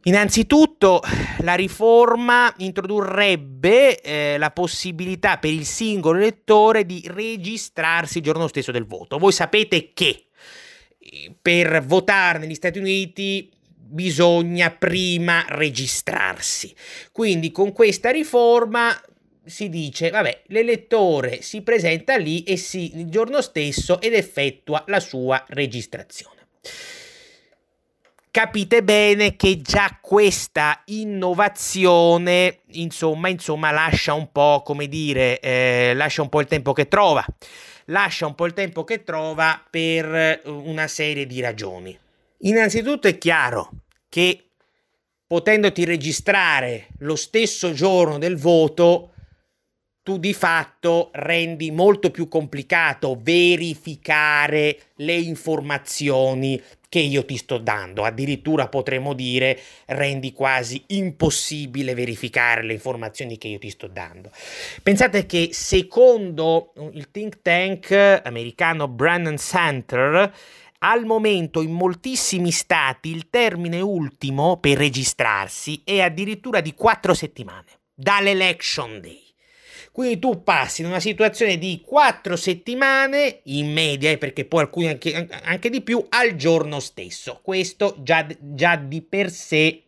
Innanzitutto 0.05 1.03
la 1.41 1.55
riforma 1.55 2.53
introdurrebbe 2.59 4.01
eh, 4.01 4.39
la 4.39 4.53
possibilità 4.53 5.39
per 5.39 5.51
il 5.51 5.67
singolo 5.67 6.19
elettore 6.19 6.87
di 6.87 7.03
registrarsi 7.07 8.19
il 8.19 8.25
giorno 8.25 8.47
stesso 8.47 8.71
del 8.71 8.87
voto. 8.87 9.19
Voi 9.19 9.33
sapete 9.33 9.93
che 9.93 10.27
eh, 10.99 11.35
per 11.41 11.85
votare 11.85 12.39
negli 12.39 12.55
Stati 12.55 12.79
Uniti 12.79 13.51
bisogna 13.77 14.71
prima 14.71 15.45
registrarsi. 15.49 16.75
Quindi 17.11 17.51
con 17.51 17.73
questa 17.73 18.11
riforma 18.11 18.97
si 19.45 19.69
dice, 19.69 20.11
vabbè, 20.11 20.43
l'elettore 20.47 21.43
si 21.43 21.63
presenta 21.63 22.17
lì 22.17 22.45
e 22.45 22.57
si, 22.57 22.97
il 22.99 23.07
giorno 23.07 23.43
stesso 23.43 24.01
ed 24.01 24.15
effettua 24.15 24.85
la 24.87 25.01
sua 25.01 25.45
registrazione 25.49 26.37
capite 28.39 28.85
bene 28.85 29.35
che 29.35 29.61
già 29.61 29.99
questa 30.01 30.83
innovazione, 30.85 32.61
insomma, 32.75 33.29
insomma, 33.29 33.73
lascia 33.73 34.15
un 34.15 34.31
po', 34.31 34.63
come 34.65 34.87
dire, 34.87 35.41
eh, 35.41 35.91
lascia 35.97 36.23
un 36.23 36.29
po' 36.29 36.39
il 36.39 36.47
tempo 36.47 36.73
che 36.73 36.87
trova. 36.87 37.25
Lascia 37.87 38.27
un 38.27 38.37
po' 38.37 38.47
il 38.47 38.53
tempo 38.53 38.85
che 38.85 39.03
trova 39.03 39.61
per 39.69 40.15
eh, 40.15 40.41
una 40.45 40.87
serie 40.87 41.27
di 41.27 41.41
ragioni. 41.41 41.99
Innanzitutto 42.43 43.09
è 43.09 43.19
chiaro 43.19 43.71
che 44.09 44.51
potendoti 45.27 45.85
registrare 45.85 46.91
lo 46.99 47.17
stesso 47.17 47.73
giorno 47.73 48.19
del 48.19 48.37
voto, 48.37 49.15
tu 50.05 50.17
di 50.17 50.33
fatto 50.33 51.11
rendi 51.13 51.73
molto 51.73 52.13
più 52.13 52.29
complicato 52.29 53.19
verificare 53.21 54.79
le 54.95 55.17
informazioni 55.17 56.63
che 56.89 56.99
io 56.99 57.25
ti 57.25 57.37
sto 57.37 57.59
dando. 57.59 58.05
Addirittura 58.05 58.69
potremmo 58.69 59.13
dire 59.13 59.59
rendi 59.87 60.33
quasi 60.33 60.83
impossibile 60.89 61.95
verificare 61.95 62.63
le 62.63 62.73
informazioni 62.73 63.39
che 63.39 63.49
io 63.49 63.59
ti 63.59 63.71
sto 63.71 63.87
dando. 63.87 64.31
Pensate 64.83 65.27
che 65.27 65.51
secondo 65.53 66.73
il 66.93 67.11
think 67.11 67.43
tank 67.43 68.21
americano 68.25 68.89
Brennan 68.89 69.37
Center, 69.37 70.33
al 70.81 71.05
momento 71.05 71.61
in 71.61 71.73
moltissimi 71.73 72.51
stati 72.53 73.11
il 73.11 73.29
termine 73.31 73.81
ultimo 73.81 74.59
per 74.59 74.79
registrarsi 74.79 75.83
è 75.85 76.01
addirittura 76.01 76.61
di 76.61 76.73
quattro 76.75 77.15
settimane, 77.15 77.81
dall'election 77.95 79.01
day. 79.01 79.28
Quindi 79.99 80.21
tu 80.21 80.45
passi 80.45 80.83
in 80.83 80.87
una 80.87 81.01
situazione 81.01 81.59
di 81.59 81.83
4 81.85 82.37
settimane 82.37 83.41
in 83.47 83.73
media, 83.73 84.17
perché 84.17 84.45
poi 84.45 84.61
alcuni 84.61 84.87
anche, 84.87 85.27
anche 85.43 85.71
di 85.71 85.81
più, 85.81 86.07
al 86.11 86.37
giorno 86.37 86.79
stesso. 86.79 87.41
Questo 87.43 87.97
già, 87.99 88.25
già 88.39 88.77
di 88.77 89.03
per 89.03 89.29
sé 89.29 89.83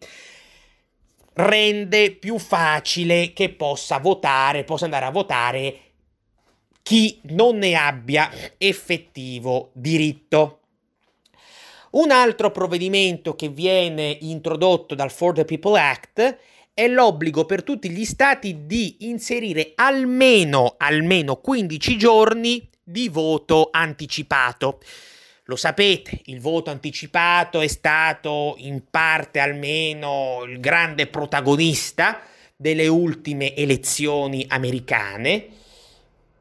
rende 1.34 2.11
più 2.11 2.40
facile 2.40 3.32
che 3.32 3.50
possa 3.50 3.98
votare, 3.98 4.64
possa 4.64 4.86
andare 4.86 5.04
a 5.04 5.11
votare 5.11 5.80
chi 6.82 7.20
non 7.26 7.58
ne 7.58 7.76
abbia 7.76 8.32
effettivo 8.58 9.70
diritto. 9.74 10.58
Un 11.90 12.11
altro 12.11 12.50
provvedimento 12.50 13.36
che 13.36 13.48
viene 13.48 14.18
introdotto 14.22 14.96
dal 14.96 15.12
For 15.12 15.34
the 15.34 15.44
People 15.44 15.78
Act 15.78 16.38
è 16.80 16.88
l'obbligo 16.88 17.44
per 17.44 17.62
tutti 17.62 17.90
gli 17.90 18.06
stati 18.06 18.64
di 18.64 18.96
inserire 19.00 19.72
almeno, 19.74 20.76
almeno 20.78 21.36
15 21.36 21.98
giorni 21.98 22.66
di 22.82 23.10
voto 23.10 23.68
anticipato. 23.70 24.80
Lo 25.44 25.56
sapete, 25.56 26.22
il 26.24 26.40
voto 26.40 26.70
anticipato 26.70 27.60
è 27.60 27.66
stato 27.66 28.54
in 28.60 28.84
parte 28.90 29.40
almeno 29.40 30.44
il 30.46 30.58
grande 30.58 31.06
protagonista 31.06 32.22
delle 32.56 32.86
ultime 32.86 33.54
elezioni 33.54 34.46
americane 34.48 35.48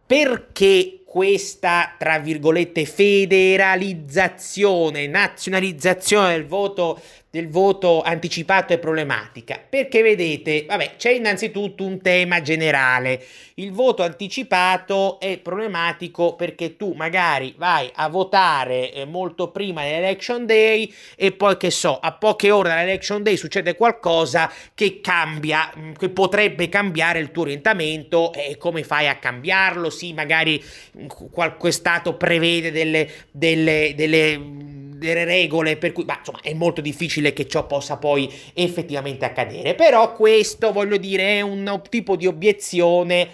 perché 0.06 1.02
questa, 1.06 1.96
tra 1.98 2.18
virgolette, 2.18 2.86
federalizzazione, 2.86 5.06
nazionalizzazione 5.06 6.32
del 6.32 6.48
voto 6.48 7.02
del 7.32 7.48
voto 7.48 8.02
anticipato 8.02 8.74
è 8.74 8.80
problematica? 8.80 9.62
Perché 9.70 10.02
vedete, 10.02 10.66
vabbè, 10.68 10.96
c'è 10.98 11.12
innanzitutto 11.12 11.84
un 11.84 12.02
tema 12.02 12.42
generale. 12.42 13.24
Il 13.56 13.72
voto 13.72 14.04
anticipato 14.04 15.20
è 15.20 15.38
problematico 15.38 16.36
perché 16.36 16.76
tu 16.76 16.94
magari 16.94 17.54
vai 17.58 17.90
a 17.94 18.08
votare 18.08 18.92
eh, 18.92 19.06
molto 19.06 19.52
prima 19.52 19.84
dell'election 19.84 20.46
day 20.46 20.92
e 21.16 21.32
poi 21.32 21.58
che 21.58 21.70
so, 21.70 22.00
a 22.00 22.14
poche 22.14 22.50
ore 22.50 22.70
dall'election 22.70 23.22
day 23.22 23.38
succede 23.38 23.76
qualcosa 23.76 24.52
che 24.74 25.00
cambia, 25.02 25.72
mm, 25.78 25.92
che 25.94 26.10
potrebbe 26.10 26.68
cambiare 26.68 27.20
il 27.20 27.32
tuo 27.32 27.44
orientamento 27.44 28.34
e 28.34 28.58
come 28.58 28.84
fai 28.84 29.08
a 29.08 29.18
cambiarlo? 29.18 29.90
Sì, 29.92 30.14
magari 30.14 30.64
mm, 30.98 31.06
qualche 31.30 31.72
stato 31.72 32.16
prevede 32.16 32.72
delle, 32.72 33.08
delle, 33.32 33.94
delle 33.96 34.69
delle 35.00 35.24
regole 35.24 35.78
per 35.78 35.94
cui, 35.94 36.04
ma 36.04 36.18
insomma, 36.20 36.42
è 36.42 36.54
molto 36.54 36.82
difficile 36.82 37.34
che 37.34 37.48
ciò 37.48 37.66
possa 37.66 37.98
poi 37.98 38.32
effettivamente 38.54 39.26
accadere. 39.26 39.74
Però 39.74 40.14
questo, 40.14 40.72
voglio 40.72 40.98
dire, 40.98 41.38
è 41.38 41.42
un 41.42 41.82
tipo 41.90 42.16
di 42.16 42.28
obiezione 42.28 43.30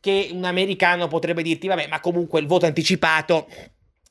che 0.00 0.30
un 0.32 0.44
americano 0.44 1.06
potrebbe 1.06 1.42
dirti, 1.42 1.66
vabbè, 1.66 1.86
ma 1.88 2.00
comunque 2.00 2.40
il 2.40 2.46
voto 2.46 2.66
anticipato 2.66 3.46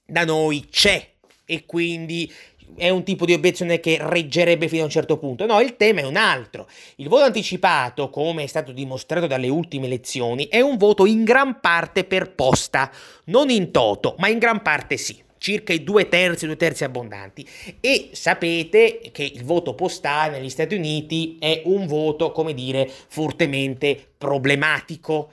da 0.06 0.24
noi 0.24 0.68
c'è 0.70 1.12
e 1.46 1.66
quindi 1.66 2.32
è 2.76 2.90
un 2.90 3.04
tipo 3.04 3.26
di 3.26 3.34
obiezione 3.34 3.80
che 3.80 3.98
reggerebbe 4.00 4.68
fino 4.68 4.82
a 4.82 4.86
un 4.86 4.92
certo 4.92 5.18
punto. 5.18 5.46
No, 5.46 5.60
il 5.60 5.76
tema 5.76 6.02
è 6.02 6.06
un 6.06 6.16
altro. 6.16 6.68
Il 6.96 7.08
voto 7.08 7.26
anticipato, 7.26 8.10
come 8.10 8.44
è 8.44 8.48
stato 8.48 8.72
dimostrato 8.72 9.28
dalle 9.28 9.50
ultime 9.50 9.86
elezioni, 9.86 10.48
è 10.48 10.62
un 10.62 10.78
voto 10.78 11.06
in 11.06 11.24
gran 11.24 11.60
parte 11.60 12.04
per 12.04 12.34
posta, 12.34 12.92
non 13.26 13.50
in 13.50 13.72
toto, 13.72 14.16
ma 14.18 14.28
in 14.30 14.40
gran 14.40 14.62
parte 14.62 14.98
sì 14.98 15.23
circa 15.44 15.74
i 15.74 15.84
due 15.84 16.08
terzi, 16.08 16.46
due 16.46 16.56
terzi 16.56 16.86
abbondanti. 16.86 17.46
E 17.82 18.12
sapete 18.14 19.02
che 19.12 19.24
il 19.24 19.44
voto 19.44 19.76
postale 19.76 20.38
negli 20.38 20.50
Stati 20.50 20.74
Uniti 20.74 21.36
è 21.38 21.64
un 21.66 21.86
voto, 21.86 22.32
come 22.32 22.54
dire, 22.54 22.90
fortemente 23.10 24.14
problematico 24.18 25.32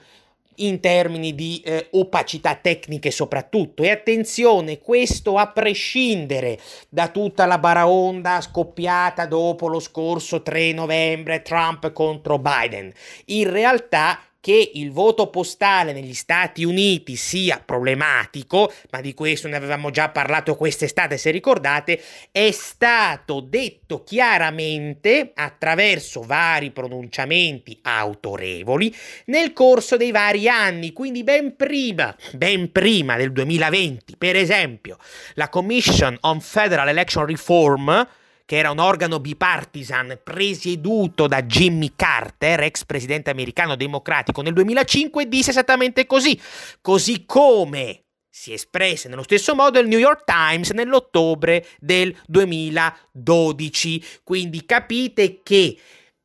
in 0.55 0.81
termini 0.81 1.33
di 1.33 1.61
eh, 1.63 1.87
opacità 1.91 2.55
tecniche 2.55 3.09
soprattutto. 3.09 3.83
E 3.83 3.89
attenzione, 3.89 4.79
questo 4.79 5.37
a 5.37 5.47
prescindere 5.47 6.59
da 6.89 7.07
tutta 7.07 7.45
la 7.45 7.57
baraonda 7.57 8.41
scoppiata 8.41 9.25
dopo 9.25 9.69
lo 9.69 9.79
scorso 9.79 10.41
3 10.41 10.73
novembre 10.73 11.41
Trump 11.41 11.93
contro 11.93 12.37
Biden. 12.37 12.91
In 13.27 13.49
realtà 13.49 14.19
che 14.41 14.71
il 14.73 14.91
voto 14.91 15.29
postale 15.29 15.93
negli 15.93 16.15
Stati 16.15 16.63
Uniti 16.63 17.15
sia 17.15 17.61
problematico, 17.63 18.73
ma 18.89 18.99
di 18.99 19.13
questo 19.13 19.47
ne 19.47 19.55
avevamo 19.55 19.91
già 19.91 20.09
parlato 20.09 20.55
quest'estate 20.55 21.17
se 21.17 21.29
ricordate, 21.29 22.01
è 22.31 22.49
stato 22.51 23.39
detto 23.39 24.03
chiaramente 24.03 25.31
attraverso 25.35 26.21
vari 26.21 26.71
pronunciamenti 26.71 27.79
autorevoli 27.83 28.93
nel 29.25 29.53
corso 29.53 29.95
dei 29.95 30.11
vari 30.11 30.49
anni, 30.49 30.91
quindi 30.91 31.23
ben 31.23 31.55
prima, 31.55 32.15
ben 32.33 32.71
prima 32.71 33.17
del 33.17 33.31
2020. 33.31 34.17
Per 34.17 34.35
esempio, 34.35 34.97
la 35.35 35.49
Commission 35.49 36.17
on 36.21 36.41
Federal 36.41 36.89
Election 36.89 37.27
Reform 37.27 38.07
che 38.51 38.57
era 38.57 38.69
un 38.69 38.79
organo 38.79 39.21
bipartisan 39.21 40.19
presieduto 40.21 41.25
da 41.25 41.41
Jimmy 41.43 41.93
Carter, 41.95 42.63
ex 42.63 42.83
presidente 42.83 43.29
americano 43.29 43.77
democratico 43.77 44.41
nel 44.41 44.51
2005, 44.51 45.29
disse 45.29 45.51
esattamente 45.51 46.05
così, 46.05 46.37
così 46.81 47.23
come 47.25 48.07
si 48.29 48.51
espresse 48.51 49.07
nello 49.07 49.23
stesso 49.23 49.55
modo 49.55 49.79
il 49.79 49.87
New 49.87 49.99
York 49.99 50.25
Times 50.25 50.71
nell'ottobre 50.71 51.65
del 51.79 52.13
2012. 52.27 54.03
Quindi 54.21 54.65
capite 54.65 55.39
che 55.43 55.77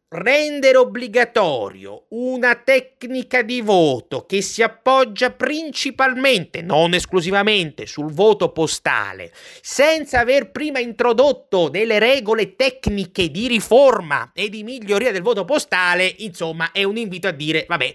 rendere 0.09 0.76
obbligatorio 0.76 2.07
una 2.11 2.54
tecnica 2.54 3.42
di 3.42 3.61
voto 3.61 4.24
che 4.24 4.40
si 4.40 4.62
appoggia 4.62 5.32
principalmente, 5.32 6.62
non 6.62 6.94
esclusivamente, 6.94 7.86
sul 7.86 8.12
voto 8.12 8.52
postale, 8.52 9.32
senza 9.61 10.20
aver 10.20 10.50
prima 10.52 10.78
introdotto 10.78 11.68
delle 11.68 11.98
regole 11.98 12.54
tecniche 12.54 13.30
di 13.30 13.48
riforma 13.48 14.30
e 14.32 14.48
di 14.48 14.62
miglioria 14.62 15.11
del 15.11 15.22
voto 15.22 15.44
postale, 15.44 16.14
insomma, 16.18 16.70
è 16.70 16.84
un 16.84 16.96
invito 16.96 17.26
a 17.26 17.32
dire, 17.32 17.64
vabbè, 17.66 17.94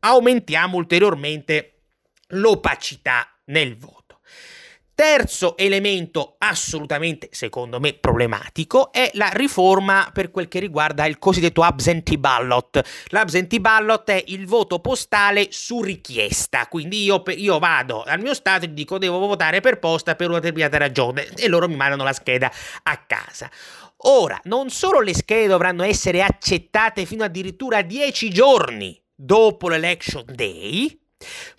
aumentiamo 0.00 0.76
ulteriormente 0.76 1.72
l'opacità 2.30 3.28
nel 3.46 3.76
voto. 3.76 3.95
Terzo 4.96 5.58
elemento 5.58 6.36
assolutamente, 6.38 7.28
secondo 7.30 7.78
me, 7.78 7.92
problematico 7.92 8.90
è 8.92 9.10
la 9.12 9.28
riforma 9.28 10.08
per 10.10 10.30
quel 10.30 10.48
che 10.48 10.58
riguarda 10.58 11.04
il 11.04 11.18
cosiddetto 11.18 11.62
absentee 11.62 12.16
ballot. 12.16 12.80
L'absentee 13.08 13.60
ballot 13.60 14.08
è 14.08 14.24
il 14.28 14.46
voto 14.46 14.78
postale 14.78 15.48
su 15.50 15.82
richiesta, 15.82 16.66
quindi 16.68 17.02
io, 17.02 17.22
io 17.26 17.58
vado 17.58 18.04
al 18.04 18.20
mio 18.20 18.32
stato 18.32 18.64
e 18.64 18.72
dico 18.72 18.96
devo 18.96 19.18
votare 19.18 19.60
per 19.60 19.78
posta 19.80 20.14
per 20.14 20.28
una 20.28 20.38
determinata 20.38 20.78
ragione 20.78 21.28
e 21.36 21.46
loro 21.46 21.68
mi 21.68 21.76
mandano 21.76 22.02
la 22.02 22.14
scheda 22.14 22.50
a 22.84 22.96
casa. 23.06 23.50
Ora, 24.04 24.40
non 24.44 24.70
solo 24.70 25.00
le 25.00 25.14
schede 25.14 25.48
dovranno 25.48 25.82
essere 25.82 26.22
accettate 26.22 27.04
fino 27.04 27.22
addirittura 27.22 27.76
a 27.76 27.82
10 27.82 28.30
giorni 28.30 28.98
dopo 29.14 29.68
l'election 29.68 30.24
day, 30.26 30.98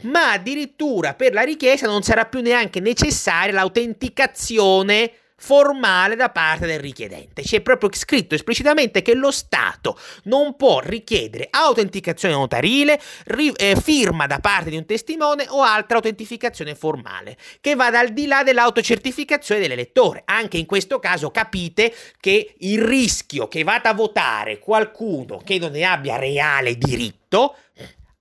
ma 0.04 0.32
addirittura 0.34 1.14
per 1.14 1.34
la 1.34 1.42
richiesta 1.42 1.88
non 1.88 2.04
sarà 2.04 2.26
più 2.26 2.42
neanche 2.42 2.80
necessaria 2.80 3.54
l'autenticazione 3.54 5.12
formale 5.40 6.16
da 6.16 6.30
parte 6.30 6.66
del 6.66 6.80
richiedente. 6.80 7.44
C'è 7.44 7.62
proprio 7.62 7.90
scritto 7.94 8.34
esplicitamente 8.34 9.04
che 9.04 9.14
lo 9.14 9.30
Stato 9.30 9.98
non 10.24 10.56
può 10.56 10.80
richiedere 10.80 11.48
autenticazione 11.52 12.34
notarile, 12.34 13.00
ri- 13.26 13.54
eh, 13.56 13.76
firma 13.80 14.26
da 14.26 14.40
parte 14.40 14.72
di 14.72 14.78
un 14.78 14.86
testimone 14.86 15.46
o 15.50 15.62
altra 15.62 15.98
autentificazione 15.98 16.74
formale, 16.74 17.38
che 17.62 17.76
vada 17.76 18.00
al 18.00 18.14
di 18.14 18.26
là 18.26 18.44
dell'autocertificazione 18.44 19.62
dell'elettore. 19.62 20.24
Anche 20.26 20.58
in 20.58 20.66
questo 20.66 20.98
caso 20.98 21.30
capite 21.30 21.94
che 22.20 22.56
il 22.58 22.82
rischio 22.82 23.48
che 23.48 23.64
vada 23.64 23.90
a 23.90 23.94
votare 23.94 24.58
qualcuno 24.58 25.40
che 25.44 25.60
non 25.60 25.72
ne 25.72 25.84
abbia 25.84 26.18
reale 26.18 26.76
diritto 26.78 27.56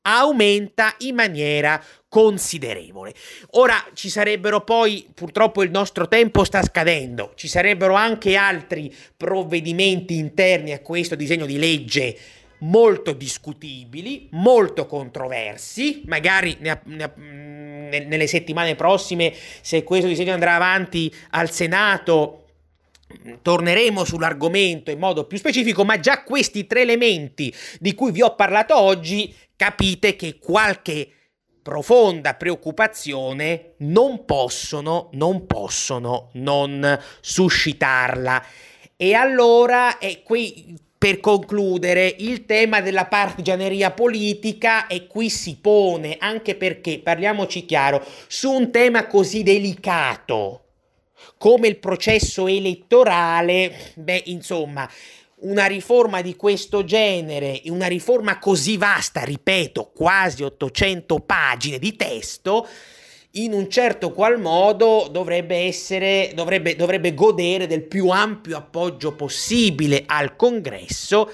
aumenta 0.07 0.95
in 0.99 1.15
maniera 1.15 1.83
considerevole. 2.09 3.13
Ora 3.53 3.85
ci 3.93 4.09
sarebbero 4.09 4.63
poi, 4.63 5.07
purtroppo 5.13 5.63
il 5.63 5.71
nostro 5.71 6.09
tempo 6.09 6.45
sta 6.45 6.63
scadendo, 6.63 7.33
ci 7.35 7.49
sarebbero 7.49 7.95
anche 7.95 8.37
altri 8.37 8.95
provvedimenti 9.17 10.17
interni 10.17 10.73
a 10.73 10.81
questo 10.81 11.15
disegno 11.15 11.45
di 11.45 11.59
legge 11.59 12.17
molto 12.61 13.13
discutibili, 13.13 14.29
molto 14.31 14.87
controversi, 14.87 16.03
magari 16.07 16.57
ne, 16.61 16.81
ne, 16.85 17.13
nelle 18.07 18.27
settimane 18.27 18.75
prossime, 18.77 19.35
se 19.61 19.83
questo 19.83 20.07
disegno 20.07 20.33
andrà 20.33 20.55
avanti 20.55 21.13
al 21.31 21.51
Senato, 21.51 22.47
torneremo 23.41 24.05
sull'argomento 24.05 24.91
in 24.91 24.99
modo 24.99 25.25
più 25.25 25.39
specifico, 25.39 25.85
ma 25.85 26.01
già 26.01 26.23
questi 26.23 26.67
tre 26.67 26.83
elementi 26.83 27.55
di 27.79 27.95
cui 27.95 28.11
vi 28.11 28.23
ho 28.23 28.35
parlato 28.35 28.77
oggi 28.79 29.33
capite 29.57 30.17
che 30.17 30.39
qualche 30.39 31.11
profonda 31.63 32.35
preoccupazione 32.35 33.73
non 33.79 34.25
possono, 34.25 35.09
non 35.13 35.47
possono 35.47 36.31
non 36.35 36.99
suscitarla. 37.21 38.45
E 38.97 39.15
allora 39.15 39.99
è 39.99 40.23
qui 40.23 40.79
per 40.97 41.21
concludere 41.21 42.15
il 42.19 42.47
tema 42.47 42.81
della 42.81 43.07
partigianeria 43.07 43.91
politica 43.91 44.87
e 44.87 45.07
qui 45.07 45.29
si 45.29 45.59
pone 45.61 46.17
anche 46.19 46.55
perché 46.55 47.01
parliamoci 47.01 47.67
chiaro 47.67 48.03
su 48.29 48.51
un 48.51 48.71
tema 48.71 49.07
così 49.07 49.43
delicato 49.43 50.63
come 51.39 51.69
il 51.69 51.79
processo 51.79 52.47
elettorale, 52.47 53.93
beh, 53.95 54.23
insomma, 54.27 54.89
una 55.39 55.67
riforma 55.67 56.23
di 56.23 56.35
questo 56.35 56.85
genere, 56.85 57.61
una 57.67 57.87
riforma 57.87 58.39
così 58.39 58.77
vasta, 58.77 59.23
ripeto, 59.23 59.93
quasi 59.95 60.43
800 60.43 61.21
pagine 61.21 61.79
di 61.79 61.95
testo, 61.95 62.67
in 63.33 63.53
un 63.53 63.69
certo 63.69 64.13
qual 64.13 64.41
modo 64.41 65.09
dovrebbe 65.11 65.57
essere, 65.57 66.33
dovrebbe, 66.35 66.75
dovrebbe 66.75 67.13
godere 67.13 67.67
del 67.67 67.83
più 67.83 68.09
ampio 68.09 68.57
appoggio 68.57 69.13
possibile 69.13 70.05
al 70.07 70.37
congresso, 70.37 71.31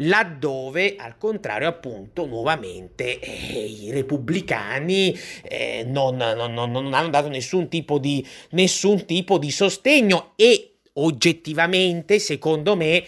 laddove 0.00 0.96
al 0.98 1.16
contrario 1.16 1.68
appunto 1.68 2.26
nuovamente 2.26 3.18
eh, 3.18 3.64
i 3.64 3.90
repubblicani 3.90 5.18
eh, 5.42 5.84
non, 5.86 6.16
non, 6.16 6.52
non, 6.52 6.70
non, 6.70 6.92
hanno 6.92 7.08
dato 7.08 7.28
nessun 7.28 7.68
tipo, 7.68 7.96
di, 7.98 8.26
nessun 8.50 9.06
tipo 9.06 9.38
di 9.38 9.50
sostegno 9.50 10.32
e 10.36 10.72
oggettivamente 10.92 12.18
secondo 12.18 12.76
me 12.76 13.02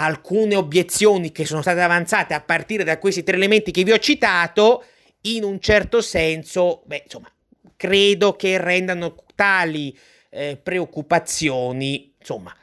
alcune 0.00 0.56
obiezioni 0.56 1.32
che 1.32 1.44
sono 1.44 1.62
state 1.62 1.80
avanzate 1.80 2.34
a 2.34 2.40
partire 2.40 2.84
da 2.84 2.98
questi 2.98 3.22
tre 3.22 3.36
elementi 3.36 3.70
che 3.70 3.84
vi 3.84 3.92
ho 3.92 3.98
citato, 3.98 4.84
in 5.22 5.44
un 5.44 5.60
certo 5.60 6.00
senso, 6.00 6.82
beh, 6.86 7.02
insomma, 7.04 7.30
credo 7.76 8.34
che 8.34 8.58
rendano 8.58 9.14
tali 9.34 9.96
eh, 10.30 10.58
preoccupazioni, 10.62 12.14
insomma, 12.18 12.54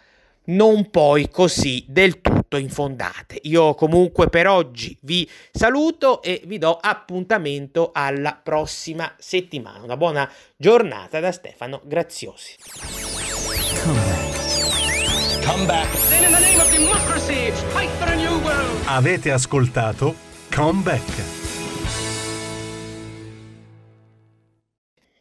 non 0.45 0.89
poi 0.91 1.29
così 1.29 1.85
del 1.87 2.21
tutto 2.21 2.57
infondate. 2.57 3.39
Io 3.43 3.73
comunque 3.73 4.29
per 4.29 4.47
oggi 4.47 4.97
vi 5.01 5.27
saluto 5.51 6.21
e 6.21 6.41
vi 6.45 6.57
do 6.57 6.77
appuntamento 6.79 7.91
alla 7.93 8.39
prossima 8.41 9.13
settimana. 9.17 9.83
Una 9.83 9.97
buona 9.97 10.31
giornata 10.55 11.19
da 11.19 11.31
Stefano 11.31 11.81
Graziosi. 11.83 12.55
Come 13.83 14.34
back. 15.65 15.87
Avete 18.85 19.31
ascoltato 19.31 20.15
Come 20.49 20.81
Back. 20.81 21.44